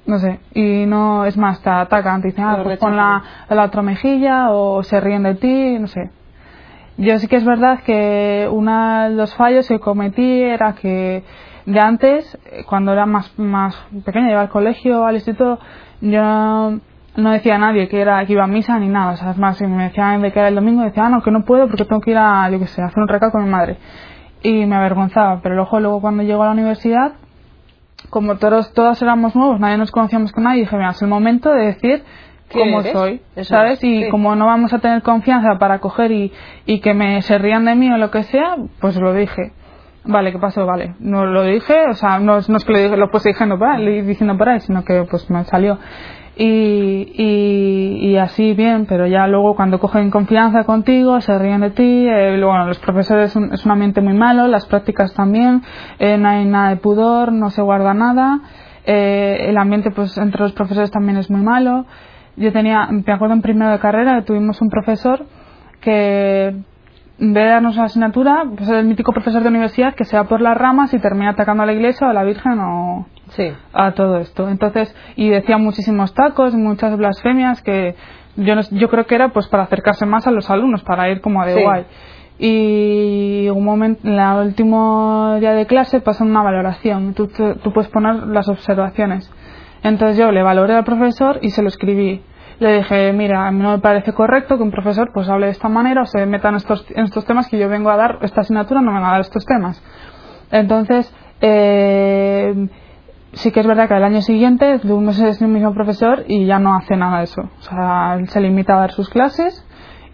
no 0.05 0.19
sé, 0.19 0.39
y 0.53 0.85
no, 0.85 1.25
es 1.25 1.37
más, 1.37 1.61
te 1.61 1.69
atacan, 1.69 2.21
te 2.21 2.27
dicen, 2.29 2.43
ah, 2.45 2.59
pues 2.63 2.77
pon 2.79 2.95
la, 2.97 3.23
la 3.49 3.63
otra 3.63 3.81
mejilla, 3.81 4.51
o 4.51 4.83
se 4.83 4.99
ríen 4.99 5.23
de 5.23 5.35
ti, 5.35 5.79
no 5.79 5.87
sé. 5.87 6.09
Yo 6.97 7.19
sí 7.19 7.27
que 7.27 7.35
es 7.35 7.45
verdad 7.45 7.79
que 7.85 8.49
uno 8.51 9.03
de 9.03 9.09
los 9.11 9.33
fallos 9.35 9.67
que 9.67 9.79
cometí 9.79 10.41
era 10.41 10.73
que 10.73 11.23
de 11.67 11.79
antes, 11.81 12.37
eh, 12.45 12.63
cuando 12.67 12.93
era 12.93 13.05
más, 13.05 13.37
más 13.37 13.75
pequeña, 14.05 14.31
iba 14.31 14.41
al 14.41 14.49
colegio, 14.49 15.05
al 15.05 15.15
instituto, 15.15 15.59
yo 15.99 16.21
no, 16.23 16.79
no 17.17 17.31
decía 17.31 17.55
a 17.55 17.57
nadie 17.57 17.89
que, 17.89 17.99
era, 17.99 18.25
que 18.25 18.33
iba 18.33 18.45
a 18.45 18.47
misa 18.47 18.79
ni 18.79 18.87
nada. 18.87 19.11
O 19.11 19.17
sea, 19.17 19.31
es 19.31 19.37
más, 19.37 19.57
si 19.57 19.67
me 19.67 19.83
decían 19.83 20.21
de 20.21 20.31
que 20.31 20.39
era 20.39 20.47
el 20.47 20.55
domingo, 20.55 20.83
decía, 20.83 21.05
ah, 21.05 21.09
no, 21.09 21.21
que 21.21 21.29
no 21.29 21.43
puedo 21.43 21.67
porque 21.67 21.83
tengo 21.83 21.99
que 22.01 22.11
ir 22.11 22.17
a, 22.17 22.49
yo 22.49 22.57
qué 22.57 22.67
sé, 22.67 22.81
a 22.81 22.85
hacer 22.85 23.03
un 23.03 23.09
recado 23.09 23.33
con 23.33 23.43
mi 23.43 23.49
madre. 23.49 23.77
Y 24.43 24.65
me 24.65 24.77
avergonzaba. 24.77 25.41
Pero 25.41 25.55
luego, 25.55 25.79
luego 25.81 25.99
cuando 26.01 26.23
llego 26.23 26.41
a 26.43 26.45
la 26.47 26.51
universidad, 26.53 27.13
como 28.09 28.37
todos, 28.37 28.73
todas 28.73 29.01
éramos 29.01 29.35
nuevos, 29.35 29.59
nadie 29.59 29.77
nos 29.77 29.91
conocíamos 29.91 30.31
con 30.31 30.45
nadie, 30.45 30.61
dije, 30.61 30.75
mira, 30.77 30.91
es 30.91 31.01
el 31.01 31.09
momento 31.09 31.49
de 31.51 31.65
decir 31.65 32.03
¿Quién 32.47 32.65
cómo 32.69 32.79
eres? 32.79 32.93
soy, 32.93 33.21
Eso 33.35 33.49
¿sabes? 33.55 33.73
es, 33.79 33.83
Y 33.83 34.03
sí. 34.03 34.09
como 34.09 34.35
no 34.37 34.45
vamos 34.45 34.71
a 34.73 34.79
tener 34.79 35.01
confianza 35.01 35.57
para 35.59 35.79
coger 35.79 36.11
y, 36.13 36.31
y 36.65 36.79
que 36.79 36.93
me 36.93 37.21
se 37.23 37.37
rían 37.37 37.65
de 37.65 37.75
mí 37.75 37.91
o 37.91 37.97
lo 37.97 38.09
que 38.09 38.23
sea, 38.23 38.55
pues 38.79 38.95
lo 38.97 39.13
dije. 39.13 39.51
Vale, 40.07 40.31
¿qué 40.31 40.39
pasó? 40.39 40.65
Vale, 40.65 40.95
no 40.99 41.25
lo 41.25 41.43
dije, 41.43 41.85
o 41.89 41.93
sea, 41.93 42.19
no, 42.19 42.39
no 42.47 42.57
es 42.57 42.65
que 42.65 42.71
lo, 42.71 42.79
dije, 42.79 42.95
lo 42.97 43.11
puse 43.11 43.29
diciendo 43.29 43.59
por 43.59 43.67
ahí, 43.67 44.01
diciendo 44.01 44.37
por 44.37 44.47
ahí, 44.49 44.61
sino 44.61 44.83
que 44.83 45.05
pues 45.09 45.29
me 45.29 45.43
salió. 45.43 45.77
Y, 46.39 48.11
y, 48.11 48.15
así 48.17 48.53
bien, 48.53 48.85
pero 48.87 49.07
ya 49.07 49.25
luego 49.25 49.55
cuando 49.55 49.79
cogen 49.79 50.11
confianza 50.11 50.65
contigo, 50.65 51.19
se 51.19 51.37
ríen 51.39 51.61
de 51.61 51.71
ti, 51.71 52.07
eh, 52.07 52.39
bueno, 52.43 52.67
los 52.67 52.77
profesores 52.77 53.31
es 53.31 53.35
un, 53.35 53.51
es 53.51 53.65
un 53.65 53.71
ambiente 53.71 54.01
muy 54.01 54.13
malo, 54.13 54.47
las 54.47 54.67
prácticas 54.67 55.15
también, 55.15 55.63
eh, 55.97 56.15
no 56.19 56.29
hay 56.29 56.45
nada 56.45 56.69
de 56.69 56.75
pudor, 56.77 57.33
no 57.33 57.49
se 57.49 57.63
guarda 57.63 57.95
nada, 57.95 58.41
eh, 58.85 59.47
el 59.49 59.57
ambiente 59.57 59.89
pues 59.89 60.15
entre 60.19 60.41
los 60.41 60.53
profesores 60.53 60.91
también 60.91 61.17
es 61.17 61.29
muy 61.31 61.41
malo. 61.41 61.85
Yo 62.35 62.53
tenía, 62.53 62.87
me 62.91 63.11
acuerdo 63.11 63.33
en 63.33 63.41
primero 63.41 63.71
de 63.71 63.79
carrera, 63.79 64.23
tuvimos 64.23 64.61
un 64.61 64.69
profesor 64.69 65.25
que 65.81 66.55
en 67.19 67.33
vez 67.33 67.43
de 67.45 67.49
darnos 67.49 67.75
una 67.75 67.85
asignatura, 67.85 68.43
pues 68.55 68.69
es 68.69 68.75
el 68.75 68.85
mítico 68.85 69.11
profesor 69.11 69.41
de 69.41 69.49
universidad 69.49 69.95
que 69.95 70.03
se 70.05 70.15
va 70.17 70.25
por 70.25 70.39
las 70.41 70.55
ramas 70.57 70.93
y 70.93 70.99
termina 70.99 71.31
atacando 71.31 71.63
a 71.63 71.65
la 71.65 71.73
iglesia 71.73 72.05
o 72.07 72.09
a 72.09 72.13
la 72.13 72.23
Virgen 72.23 72.59
o 72.59 73.07
Sí. 73.29 73.51
a 73.73 73.91
todo 73.93 74.17
esto. 74.19 74.47
Entonces, 74.49 74.95
y 75.15 75.29
decía 75.29 75.57
muchísimos 75.57 76.13
tacos, 76.13 76.53
muchas 76.55 76.95
blasfemias 76.95 77.61
que 77.63 77.95
yo, 78.35 78.55
no- 78.55 78.61
yo 78.71 78.87
creo 78.89 79.05
que 79.07 79.15
era 79.15 79.29
pues 79.29 79.47
para 79.47 79.63
acercarse 79.63 80.05
más 80.05 80.27
a 80.27 80.31
los 80.31 80.49
alumnos, 80.51 80.83
para 80.83 81.09
ir 81.09 81.21
como 81.21 81.43
de 81.45 81.55
Sí. 81.55 81.63
guay. 81.63 81.85
Y 82.39 83.49
un 83.49 83.65
momento, 83.65 84.07
en 84.07 84.19
el 84.19 84.45
último 84.47 85.37
día 85.39 85.53
de 85.53 85.65
clase 85.65 86.01
pasan 86.01 86.29
una 86.29 86.43
valoración. 86.43 87.13
Tú, 87.15 87.27
tú, 87.27 87.55
tú 87.63 87.73
puedes 87.73 87.89
poner 87.89 88.27
las 88.27 88.47
observaciones. 88.47 89.31
Entonces 89.83 90.17
yo 90.17 90.31
le 90.31 90.43
valoré 90.43 90.75
al 90.75 90.83
profesor 90.83 91.39
y 91.41 91.49
se 91.49 91.61
lo 91.63 91.67
escribí. 91.67 92.21
Le 92.59 92.77
dije, 92.77 93.13
mira, 93.13 93.47
a 93.47 93.51
mí 93.51 93.61
no 93.61 93.71
me 93.71 93.79
parece 93.79 94.13
correcto 94.13 94.57
que 94.57 94.63
un 94.63 94.71
profesor 94.71 95.11
pues 95.13 95.29
hable 95.29 95.45
de 95.45 95.51
esta 95.51 95.69
manera 95.69 96.01
o 96.01 96.05
se 96.05 96.25
meta 96.25 96.49
en 96.49 96.55
estos, 96.55 96.85
en 96.89 97.05
estos 97.05 97.25
temas 97.25 97.47
que 97.47 97.59
yo 97.59 97.69
vengo 97.69 97.91
a 97.91 97.97
dar, 97.97 98.17
esta 98.21 98.41
asignatura 98.41 98.81
no 98.81 98.93
vengo 98.93 99.05
a 99.05 99.11
dar 99.11 99.21
estos 99.21 99.45
temas. 99.45 99.81
Entonces, 100.51 101.13
eh, 101.41 102.67
sí 103.33 103.51
que 103.51 103.59
es 103.59 103.67
verdad 103.67 103.87
que 103.87 103.93
al 103.93 104.03
año 104.03 104.21
siguiente 104.21 104.79
tuvimos 104.79 105.19
ese 105.19 105.45
mismo 105.47 105.73
profesor 105.73 106.23
y 106.27 106.45
ya 106.45 106.57
no 106.57 106.75
hace 106.75 106.95
nada 106.95 107.19
de 107.19 107.25
eso. 107.25 107.41
O 107.41 107.61
sea, 107.61 108.15
él 108.17 108.27
se 108.29 108.41
limita 108.41 108.75
a 108.75 108.79
dar 108.79 108.91
sus 108.91 109.09
clases 109.09 109.63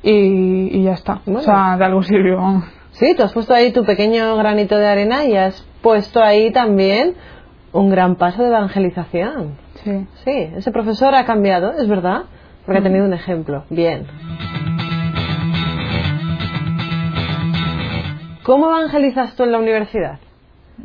y, 0.02 0.78
y 0.78 0.84
ya 0.84 0.94
está. 0.94 1.22
Bueno. 1.26 1.40
O 1.40 1.44
sea, 1.44 1.78
de 1.78 1.86
algo 1.86 2.04
sirvió. 2.04 2.64
Sí, 2.92 3.16
tú 3.16 3.24
has 3.24 3.34
puesto 3.34 3.54
ahí 3.54 3.72
tu 3.72 3.86
pequeño 3.86 4.36
granito 4.36 4.78
de 4.78 4.88
arena 4.88 5.26
y 5.26 5.36
has 5.36 5.66
puesto 5.82 6.22
ahí 6.22 6.52
también 6.52 7.16
un 7.72 7.90
gran 7.90 8.16
paso 8.18 8.44
de 8.44 8.50
evangelización. 8.50 9.58
Sí. 9.84 10.08
Sí, 10.24 10.32
ese 10.56 10.72
profesor 10.72 11.16
ha 11.16 11.26
cambiado, 11.26 11.74
es 11.74 11.88
verdad, 11.88 12.24
porque 12.65 12.79
ha 12.79 12.84
tenido 12.84 13.05
un 13.05 13.13
ejemplo. 13.13 13.63
Bien. 13.70 14.05
¿Cómo 18.43 18.67
evangelizas 18.67 19.36
tú 19.36 19.43
en 19.43 19.51
la 19.53 19.60
universidad? 19.60 20.20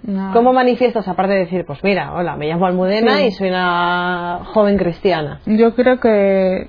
No. 0.04 0.32
¿Cómo 0.32 0.52
manifiestas, 0.52 1.08
aparte 1.08 1.32
de 1.34 1.40
decir, 1.40 1.64
pues 1.66 1.82
mira, 1.82 2.12
hola, 2.12 2.36
me 2.36 2.46
llamo 2.46 2.66
Almudena 2.66 3.16
Sí. 3.16 3.24
y 3.24 3.30
soy 3.32 3.48
una 3.48 4.40
joven 4.44 4.76
cristiana? 4.76 5.40
Yo 5.46 5.74
creo 5.74 5.98
que 5.98 6.68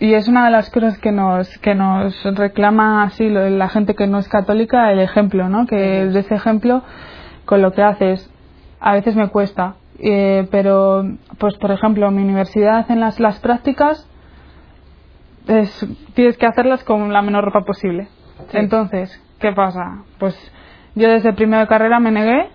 y 0.00 0.14
es 0.14 0.28
una 0.28 0.44
de 0.44 0.50
las 0.52 0.70
cosas 0.70 0.98
que 0.98 1.10
nos 1.10 1.48
que 1.58 1.74
nos 1.74 2.22
reclama 2.36 3.02
así 3.04 3.28
la 3.28 3.68
gente 3.68 3.94
que 3.94 4.06
no 4.06 4.18
es 4.18 4.28
católica 4.28 4.92
el 4.92 5.00
ejemplo, 5.00 5.48
¿no? 5.48 5.66
Que 5.66 5.76
de 6.06 6.20
ese 6.20 6.34
ejemplo 6.34 6.82
con 7.46 7.62
lo 7.62 7.72
que 7.72 7.82
haces 7.82 8.30
a 8.80 8.92
veces 8.92 9.16
me 9.16 9.28
cuesta, 9.28 9.74
eh, 9.98 10.46
pero 10.52 11.04
pues 11.38 11.56
por 11.56 11.70
ejemplo 11.72 12.06
en 12.08 12.16
mi 12.16 12.22
universidad 12.22 12.88
en 12.90 13.00
las 13.00 13.18
las 13.18 13.40
prácticas 13.40 14.08
es- 15.48 15.86
tienes 16.14 16.36
que 16.36 16.46
hacerlas 16.46 16.84
con 16.84 17.12
la 17.12 17.22
menor 17.22 17.44
ropa 17.44 17.62
posible. 17.62 18.08
Sí. 18.50 18.58
Entonces, 18.58 19.10
¿qué 19.40 19.52
pasa? 19.52 20.04
Pues 20.18 20.34
yo 20.94 21.08
desde 21.08 21.32
primero 21.32 21.60
de 21.62 21.66
carrera 21.68 21.98
me 22.00 22.10
negué, 22.10 22.48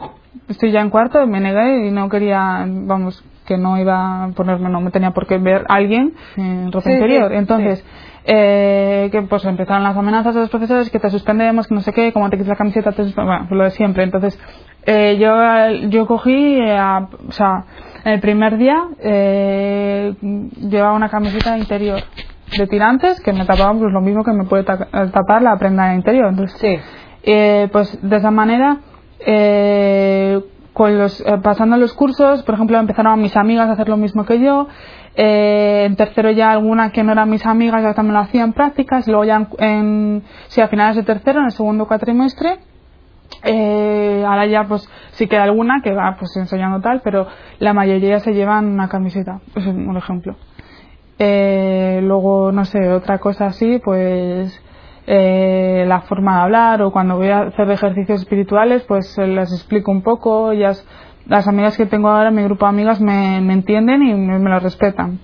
estoy 0.48 0.72
ya 0.72 0.82
en 0.82 0.90
cuarto, 0.90 1.26
me 1.28 1.40
negué 1.40 1.88
y 1.88 1.92
no 1.92 2.10
quería, 2.10 2.66
vamos, 2.68 3.24
que 3.46 3.58
no 3.58 3.78
iba 3.78 4.24
a 4.24 4.28
ponerme, 4.30 4.70
no 4.70 4.80
me 4.80 4.92
tenía 4.92 5.12
por 5.12 5.28
qué 5.28 5.38
ver 5.38 5.66
a 5.68 5.76
alguien 5.76 6.14
en 6.38 6.72
ropa 6.72 6.86
Sí, 6.90 6.94
interior. 6.96 7.30
sí, 7.32 7.38
Entonces, 7.38 7.86
eh, 8.26 9.10
que 9.12 9.22
pues 9.24 9.44
empezaron 9.44 9.84
las 9.84 9.98
amenazas 9.98 10.34
de 10.34 10.42
los 10.42 10.50
profesores, 10.50 10.90
que 10.90 11.00
te 11.00 11.10
suspendemos, 11.10 11.68
que 11.68 11.76
no 11.76 11.82
sé 11.82 11.92
qué, 11.92 12.14
como 12.14 12.30
te 12.30 12.38
quitas 12.38 12.50
la 12.50 12.56
camiseta, 12.56 12.92
te 12.94 13.04
bueno, 13.16 13.48
lo 13.50 13.64
de 13.66 13.72
siempre. 13.72 14.04
Entonces, 14.04 14.40
eh, 14.86 15.18
yo, 15.20 15.90
yo 15.90 16.06
cogí, 16.08 16.56
eh, 16.56 16.78
a- 16.78 17.08
o 17.28 17.32
sea, 17.32 17.66
el 18.06 18.20
primer 18.22 18.58
día 18.58 18.78
eh, 19.00 20.14
llevaba 20.22 20.94
una 20.94 21.10
camiseta 21.10 21.58
interior 21.58 22.00
de 22.58 22.68
tirantes 22.68 23.20
que 23.22 23.34
me 23.34 23.46
tapaba 23.46 23.74
pues 23.74 23.92
lo 23.92 24.02
mismo 24.02 24.24
que 24.24 24.32
me 24.34 24.46
puede 24.46 24.64
ta- 24.64 24.88
tapar 25.12 25.42
la 25.42 25.58
prenda 25.58 25.94
interior. 25.96 26.28
Entonces, 26.30 26.58
Sí. 26.60 26.78
eh, 27.24 27.70
pues 27.72 27.98
de 28.02 28.16
esa 28.18 28.32
manera 28.32 28.78
eh, 29.26 30.42
con 30.74 30.98
los, 30.98 31.22
eh, 31.22 31.38
pasando 31.42 31.78
los 31.78 31.94
cursos 31.94 32.44
por 32.44 32.56
ejemplo 32.56 32.78
empezaron 32.80 33.22
mis 33.22 33.36
amigas 33.38 33.70
a 33.70 33.74
hacer 33.74 33.88
lo 33.90 33.96
mismo 33.98 34.26
que 34.26 34.40
yo 34.40 34.68
eh, 35.16 35.84
en 35.86 35.96
tercero 35.96 36.32
ya 36.32 36.52
alguna 36.52 36.90
que 36.92 37.04
no 37.04 37.12
eran 37.12 37.30
mis 37.30 37.46
amigas 37.46 37.84
ya 37.84 37.94
también 37.94 38.16
lo 38.16 38.20
hacían 38.22 38.54
prácticas 38.54 39.08
y 39.08 39.12
luego 39.12 39.24
ya 39.26 39.36
en, 39.38 39.48
en 39.60 40.24
sí 40.48 40.60
a 40.62 40.68
finales 40.68 40.96
de 40.96 41.04
tercero 41.04 41.40
en 41.40 41.46
el 41.46 41.52
segundo 41.52 41.88
cuatrimestre 41.88 42.58
eh, 43.44 44.24
ahora 44.28 44.46
ya 44.48 44.64
pues 44.66 44.90
sí 45.12 45.28
queda 45.28 45.44
alguna 45.44 45.82
que 45.84 45.94
va 45.94 46.16
pues 46.20 46.36
enseñando 46.38 46.82
tal 46.82 47.02
pero 47.04 47.28
la 47.60 47.74
mayoría 47.74 48.20
se 48.20 48.34
llevan 48.34 48.66
una 48.68 48.90
camiseta 48.90 49.40
es 49.56 49.66
un 49.68 49.96
ejemplo 49.96 50.36
eh, 51.20 52.00
luego, 52.04 52.52
no 52.52 52.66
sé, 52.66 52.90
otra 52.90 53.20
cosa 53.20 53.48
así, 53.48 53.80
pues 53.84 54.62
eh, 55.06 55.86
la 55.88 56.02
forma 56.02 56.38
de 56.38 56.42
hablar 56.44 56.82
o 56.82 56.92
cuando 56.92 57.18
voy 57.18 57.30
a 57.30 57.42
hacer 57.42 57.70
ejercicios 57.70 58.22
espirituales, 58.22 58.84
pues 58.84 59.18
eh, 59.18 59.28
les 59.28 59.52
explico 59.52 59.92
un 59.92 60.02
poco. 60.02 60.52
Ellas, 60.52 60.86
las 61.28 61.48
amigas 61.48 61.78
que 61.78 61.86
tengo 61.86 62.10
ahora, 62.10 62.32
mi 62.32 62.44
grupo 62.44 62.66
de 62.66 62.70
amigas, 62.70 63.02
me, 63.02 63.42
me 63.42 63.54
entienden 63.54 64.04
y 64.04 64.14
me, 64.14 64.40
me 64.40 64.50
lo 64.50 64.60
respetan. 64.60 65.20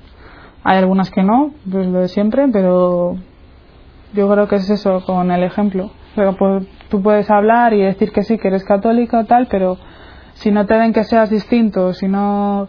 Hay 0.64 0.78
algunas 0.78 1.10
que 1.10 1.24
no, 1.24 1.52
pues 1.70 1.88
lo 1.88 2.00
de 2.00 2.08
siempre, 2.10 2.48
pero 2.52 3.16
yo 4.14 4.30
creo 4.30 4.48
que 4.48 4.56
es 4.56 4.70
eso, 4.70 5.04
con 5.06 5.32
el 5.32 5.44
ejemplo. 5.44 5.92
Pues, 6.16 6.68
tú 6.90 7.02
puedes 7.02 7.30
hablar 7.30 7.74
y 7.74 7.82
decir 7.82 8.12
que 8.12 8.24
sí, 8.24 8.38
que 8.38 8.50
eres 8.50 8.66
católica 8.66 9.20
o 9.20 9.26
tal, 9.26 9.48
pero 9.48 9.78
si 10.34 10.52
no 10.52 10.66
te 10.66 10.78
ven 10.78 10.94
que 10.94 11.04
seas 11.04 11.30
distinto, 11.30 11.94
si 11.94 12.08
no 12.08 12.68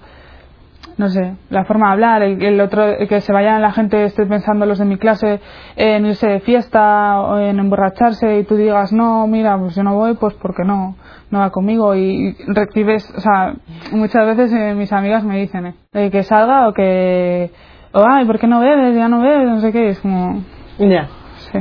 no 1.01 1.09
sé, 1.09 1.33
la 1.49 1.65
forma 1.65 1.87
de 1.87 1.93
hablar, 1.95 2.23
el, 2.23 2.43
el 2.43 2.61
otro, 2.61 2.85
el 2.85 3.09
que 3.09 3.23
se 3.23 3.33
vayan 3.33 3.63
la 3.63 3.73
gente, 3.73 4.05
esté 4.05 4.27
pensando 4.27 4.67
los 4.67 4.79
de 4.79 4.85
mi 4.85 4.99
clase 4.99 5.41
en 5.77 6.05
irse 6.05 6.29
de 6.29 6.41
fiesta 6.41 7.21
o 7.23 7.39
en 7.39 7.59
emborracharse 7.59 8.39
y 8.39 8.45
tú 8.45 8.55
digas, 8.55 8.93
no, 8.93 9.27
mira, 9.27 9.59
pues 9.59 9.75
yo 9.75 9.83
no 9.83 9.95
voy, 9.95 10.13
pues 10.15 10.35
porque 10.35 10.63
no, 10.63 10.97
no 11.31 11.39
va 11.39 11.49
conmigo 11.51 11.95
y 11.95 12.37
recibes, 12.47 13.11
o 13.17 13.21
sea, 13.21 13.55
muchas 13.93 14.27
veces 14.27 14.53
eh, 14.53 14.75
mis 14.75 14.93
amigas 14.93 15.25
me 15.25 15.39
dicen 15.39 15.75
eh, 15.95 16.11
que 16.11 16.23
salga 16.23 16.69
o 16.69 16.75
que, 16.75 17.51
o 17.93 18.05
ay, 18.07 18.27
¿por 18.27 18.39
qué 18.39 18.47
no 18.47 18.61
bebes? 18.61 18.95
Ya 18.95 19.09
no 19.09 19.23
bebes, 19.23 19.49
no 19.49 19.61
sé 19.61 19.73
qué, 19.73 19.89
es 19.89 20.01
como, 20.01 20.43
Ya. 20.79 21.09
sí. 21.51 21.59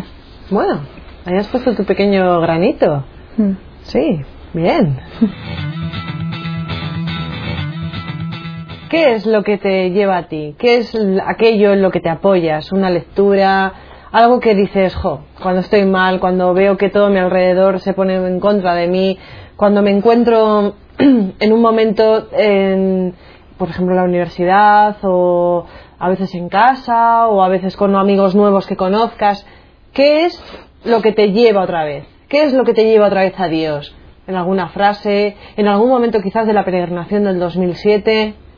Bueno, 0.51 0.81
ahí 1.25 1.37
has 1.37 1.47
puesto 1.47 1.73
tu 1.75 1.85
pequeño 1.85 2.41
granito. 2.41 3.05
Mm. 3.37 3.51
Sí, 3.83 4.19
bien. 4.53 4.99
¿Qué 8.89 9.13
es 9.13 9.27
lo 9.27 9.43
que 9.43 9.59
te 9.59 9.91
lleva 9.91 10.17
a 10.17 10.27
ti? 10.29 10.55
¿Qué 10.57 10.77
es 10.77 10.97
aquello 11.23 11.73
en 11.73 11.83
lo 11.83 11.91
que 11.91 11.99
te 11.99 12.09
apoyas? 12.09 12.71
¿Una 12.71 12.89
lectura? 12.89 13.71
Algo 14.11 14.39
que 14.39 14.55
dices, 14.55 14.95
jo, 14.95 15.25
cuando 15.39 15.61
estoy 15.61 15.85
mal, 15.85 16.19
cuando 16.19 16.55
veo 16.55 16.75
que 16.75 16.89
todo 16.89 17.11
mi 17.11 17.19
alrededor 17.19 17.81
se 17.81 17.93
pone 17.93 18.15
en 18.15 18.39
contra 18.39 18.73
de 18.73 18.87
mí, 18.87 19.19
cuando 19.55 19.83
me 19.83 19.91
encuentro 19.91 20.73
en 20.97 21.53
un 21.53 21.61
momento, 21.61 22.29
en, 22.31 23.13
por 23.59 23.69
ejemplo, 23.69 23.93
en 23.93 23.97
la 23.97 24.05
universidad 24.05 24.97
o 25.03 25.67
a 25.99 26.09
veces 26.09 26.33
en 26.33 26.49
casa 26.49 27.27
o 27.27 27.43
a 27.43 27.47
veces 27.47 27.77
con 27.77 27.95
amigos 27.95 28.33
nuevos 28.33 28.65
que 28.65 28.75
conozcas, 28.75 29.45
¿qué 29.93 30.25
es 30.25 30.43
lo 30.83 31.03
que 31.03 31.11
te 31.11 31.31
lleva 31.31 31.61
otra 31.61 31.83
vez? 31.83 32.07
¿Qué 32.27 32.41
es 32.41 32.53
lo 32.53 32.63
que 32.63 32.73
te 32.73 32.85
lleva 32.85 33.05
otra 33.05 33.21
vez 33.21 33.39
a 33.39 33.49
Dios? 33.49 33.95
¿En 34.25 34.35
alguna 34.35 34.69
frase? 34.69 35.37
¿En 35.57 35.67
algún 35.67 35.89
momento 35.89 36.21
quizás 36.21 36.47
de 36.47 36.53
la 36.53 36.65
peregrinación 36.65 37.25
del 37.25 37.37
2007? 37.37 38.48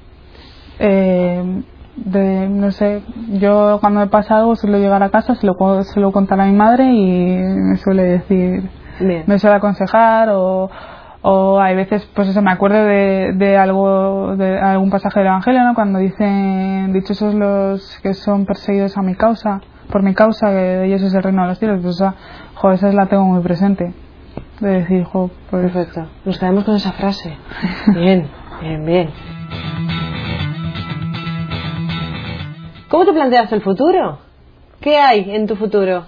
Eh, 0.83 1.61
de, 1.95 2.49
no 2.49 2.71
sé, 2.71 3.03
yo 3.39 3.77
cuando 3.79 3.99
me 3.99 4.07
pasa 4.07 4.37
algo 4.37 4.55
suelo 4.55 4.79
llegar 4.79 5.03
a 5.03 5.09
casa, 5.09 5.35
se 5.35 5.45
lo, 5.45 5.55
se 5.83 5.99
lo 5.99 6.11
contar 6.11 6.41
a 6.41 6.45
mi 6.45 6.53
madre 6.53 6.91
y 6.91 7.37
me 7.37 7.77
suele 7.77 8.03
decir, 8.03 8.69
Bien. 8.99 9.23
me 9.27 9.37
suele 9.37 9.57
aconsejar 9.57 10.29
o, 10.31 10.71
o 11.21 11.59
hay 11.59 11.75
veces, 11.75 12.09
pues 12.15 12.29
eso, 12.29 12.41
me 12.41 12.51
acuerdo 12.51 12.83
de, 12.83 13.33
de 13.35 13.57
algo, 13.57 14.35
de 14.37 14.59
algún 14.59 14.89
pasaje 14.89 15.19
del 15.19 15.27
Evangelio, 15.27 15.63
¿no? 15.63 15.75
Cuando 15.75 15.99
dicen, 15.99 16.91
dichosos 16.93 17.35
los 17.35 17.99
que 18.01 18.15
son 18.15 18.45
perseguidos 18.47 18.97
a 18.97 19.03
mi 19.03 19.13
causa, 19.13 19.61
por 19.91 20.01
mi 20.01 20.15
causa, 20.15 20.47
que 20.47 20.55
de 20.55 20.85
ellos 20.87 21.03
es 21.03 21.13
el 21.13 21.21
reino 21.21 21.43
de 21.43 21.49
los 21.49 21.59
cielos, 21.59 21.79
pues 21.83 21.95
esa, 21.95 22.15
jo, 22.55 22.71
esa 22.71 22.91
la 22.91 23.05
tengo 23.05 23.25
muy 23.25 23.43
presente. 23.43 23.93
De 24.59 24.69
decir, 24.69 25.03
jo, 25.03 25.29
pues, 25.51 25.71
Perfecto. 25.71 26.07
Nos 26.25 26.39
quedamos 26.39 26.63
con 26.63 26.75
esa 26.75 26.91
frase. 26.93 27.37
Bien, 27.93 28.27
bien, 28.61 28.85
bien. 28.85 29.09
¿Cómo 32.91 33.05
te 33.05 33.13
planteas 33.13 33.49
el 33.53 33.61
futuro? 33.61 34.17
¿Qué 34.81 34.97
hay 34.97 35.33
en 35.33 35.47
tu 35.47 35.55
futuro? 35.55 36.03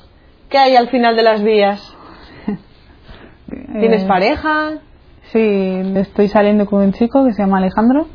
¿Qué 0.49 0.57
hay 0.57 0.75
al 0.75 0.89
final 0.89 1.15
de 1.15 1.23
las 1.23 1.41
vías? 1.41 1.95
¿Tienes 3.79 4.03
eh, 4.03 4.05
pareja? 4.05 4.71
Sí, 5.31 5.81
estoy 5.95 6.27
saliendo 6.27 6.65
con 6.65 6.81
un 6.81 6.91
chico 6.91 7.23
que 7.23 7.31
se 7.31 7.41
llama 7.41 7.59
Alejandro. 7.59 8.07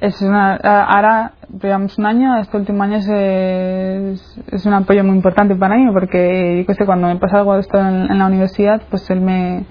Es 0.00 0.22
una, 0.22 0.54
ahora 0.54 1.32
llevamos 1.60 1.98
un 1.98 2.06
año, 2.06 2.38
este 2.38 2.56
último 2.56 2.84
año 2.84 2.98
es, 2.98 3.08
es, 3.08 4.38
es 4.52 4.64
un 4.64 4.74
apoyo 4.74 5.02
muy 5.02 5.16
importante 5.16 5.56
para 5.56 5.74
mí 5.74 5.90
porque 5.92 6.58
yo 6.58 6.66
que 6.66 6.74
sé, 6.74 6.86
cuando 6.86 7.08
me 7.08 7.16
pasa 7.16 7.38
algo 7.38 7.54
de 7.54 7.62
esto 7.62 7.80
en, 7.80 8.12
en 8.12 8.18
la 8.18 8.26
universidad, 8.26 8.80
pues 8.90 9.10
él 9.10 9.20
me, 9.20 9.64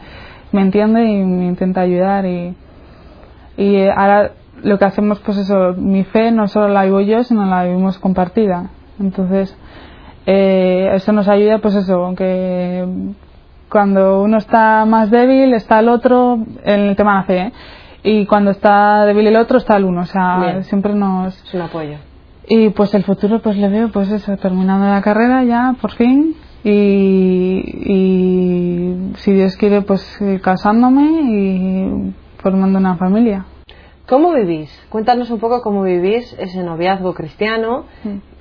me 0.52 0.62
entiende 0.62 1.06
y 1.06 1.24
me 1.24 1.46
intenta 1.46 1.80
ayudar 1.80 2.26
y, 2.26 2.58
y 3.56 3.76
eh, 3.78 3.92
ahora 3.96 4.32
lo 4.64 4.78
que 4.80 4.86
hacemos 4.86 5.20
pues 5.20 5.38
eso, 5.38 5.74
mi 5.78 6.04
fe 6.04 6.32
no 6.32 6.48
solo 6.48 6.68
la 6.70 6.84
vivo 6.86 7.02
yo, 7.02 7.24
sino 7.24 7.46
la 7.46 7.64
vivimos 7.64 7.98
compartida. 8.00 8.70
Entonces, 9.00 9.56
eh, 10.26 10.90
eso 10.94 11.12
nos 11.12 11.28
ayuda 11.28 11.60
pues 11.60 11.76
eso, 11.76 12.06
aunque 12.06 12.86
cuando 13.70 14.22
uno 14.22 14.38
está 14.38 14.86
más 14.86 15.10
débil 15.10 15.54
está 15.54 15.80
el 15.80 15.90
otro 15.90 16.38
en 16.64 16.80
el 16.82 16.96
tema 16.96 17.12
de 17.14 17.18
la 17.20 17.24
fe 17.24 17.40
¿eh? 17.40 17.54
y 18.04 18.26
cuando 18.26 18.52
está 18.52 19.06
débil 19.06 19.28
el 19.28 19.38
otro 19.38 19.58
está 19.58 19.78
el 19.78 19.86
uno 19.86 20.02
o 20.02 20.06
sea 20.06 20.40
Bien. 20.42 20.64
siempre 20.66 20.94
nos 20.94 21.42
Es 21.48 21.54
un 21.54 21.62
apoyo. 21.62 21.96
y 22.50 22.70
pues 22.72 22.94
el 22.96 23.04
futuro 23.04 23.40
pues 23.42 23.56
le 23.56 23.70
veo 23.70 23.90
pues 23.90 24.12
eso 24.12 24.36
terminando 24.36 24.88
la 24.88 25.02
carrera 25.02 25.44
ya 25.46 25.74
por 25.80 25.92
fin 25.92 26.36
y, 26.66 27.62
y 27.94 29.14
si 29.16 29.32
Dios 29.32 29.56
quiere 29.56 29.82
pues 29.84 30.22
eh, 30.22 30.42
casándome 30.44 31.04
y 31.32 32.14
formando 32.40 32.78
una 32.78 32.98
familia 32.98 33.46
¿Cómo 34.12 34.34
vivís? 34.34 34.70
Cuéntanos 34.90 35.30
un 35.30 35.40
poco 35.40 35.62
cómo 35.62 35.84
vivís 35.84 36.36
ese 36.38 36.62
noviazgo 36.64 37.14
cristiano. 37.14 37.86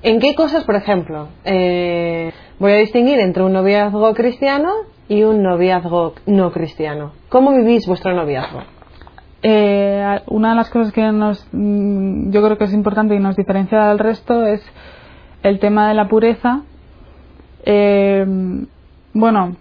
¿En 0.03 0.19
qué 0.19 0.35
cosas, 0.35 0.65
por 0.65 0.75
ejemplo? 0.75 1.29
eh, 1.45 2.33
voy 2.59 2.73
a 2.73 2.75
distinguir 2.75 3.19
entre 3.19 3.41
un 3.43 3.53
noviazgo 3.53 4.13
cristiano 4.13 4.69
y 5.07 5.23
un 5.23 5.41
noviazgo 5.41 6.15
no 6.25 6.51
cristiano. 6.51 7.13
¿Cómo 7.29 7.53
vivís 7.53 7.87
vuestro 7.87 8.13
noviazgo? 8.13 8.63
Eh, 9.43 10.19
una 10.27 10.49
de 10.49 10.55
las 10.57 10.69
cosas 10.69 10.91
que 10.91 11.09
nos, 11.09 11.47
mm, 11.53 12.31
yo 12.31 12.43
creo 12.43 12.57
que 12.57 12.65
es 12.65 12.73
importante 12.73 13.15
y 13.15 13.19
nos 13.19 13.37
diferencia 13.37 13.85
del 13.85 13.99
resto 13.99 14.45
es 14.45 14.61
el 15.41 15.59
tema 15.59 15.87
de 15.87 15.93
la 15.93 16.09
pureza. 16.09 16.63
Eh, 17.63 18.25
bueno, 19.13 19.55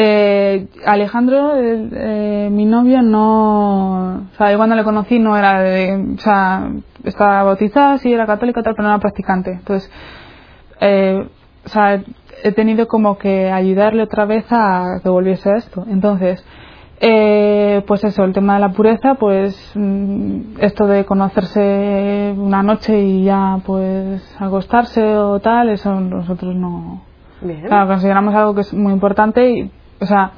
Eh, 0.00 0.68
Alejandro, 0.86 1.54
eh, 1.56 2.48
mi 2.52 2.66
novio, 2.66 3.02
no. 3.02 4.28
O 4.32 4.36
sea, 4.36 4.52
yo 4.52 4.56
cuando 4.56 4.76
le 4.76 4.84
conocí 4.84 5.18
no 5.18 5.36
era 5.36 5.60
de. 5.60 6.14
O 6.16 6.20
sea, 6.20 6.70
estaba 7.02 7.42
bautizada, 7.42 7.98
sí, 7.98 8.12
era 8.12 8.24
católica, 8.24 8.62
tal, 8.62 8.74
pero 8.76 8.84
no 8.84 8.94
era 8.94 9.00
practicante. 9.00 9.50
Entonces, 9.50 9.90
eh, 10.80 11.28
o 11.64 11.68
sea, 11.68 12.00
he 12.44 12.52
tenido 12.52 12.86
como 12.86 13.18
que 13.18 13.50
ayudarle 13.50 14.04
otra 14.04 14.24
vez 14.24 14.44
a 14.50 15.00
que 15.02 15.08
volviese 15.08 15.50
a 15.50 15.56
esto. 15.56 15.84
Entonces, 15.88 16.46
eh, 17.00 17.82
pues 17.88 18.04
eso, 18.04 18.22
el 18.22 18.32
tema 18.32 18.54
de 18.54 18.60
la 18.60 18.70
pureza, 18.70 19.16
pues 19.16 19.72
mm, 19.74 20.60
esto 20.60 20.86
de 20.86 21.06
conocerse 21.06 22.34
una 22.36 22.62
noche 22.62 23.00
y 23.00 23.24
ya 23.24 23.58
pues 23.66 24.22
acostarse 24.38 25.16
o 25.16 25.40
tal, 25.40 25.70
eso 25.70 25.92
nosotros 25.98 26.54
no. 26.54 27.02
Claro, 27.66 27.88
consideramos 27.88 28.34
algo 28.34 28.54
que 28.54 28.60
es 28.62 28.72
muy 28.74 28.92
importante 28.92 29.50
y 29.50 29.70
o 30.00 30.06
sea, 30.06 30.32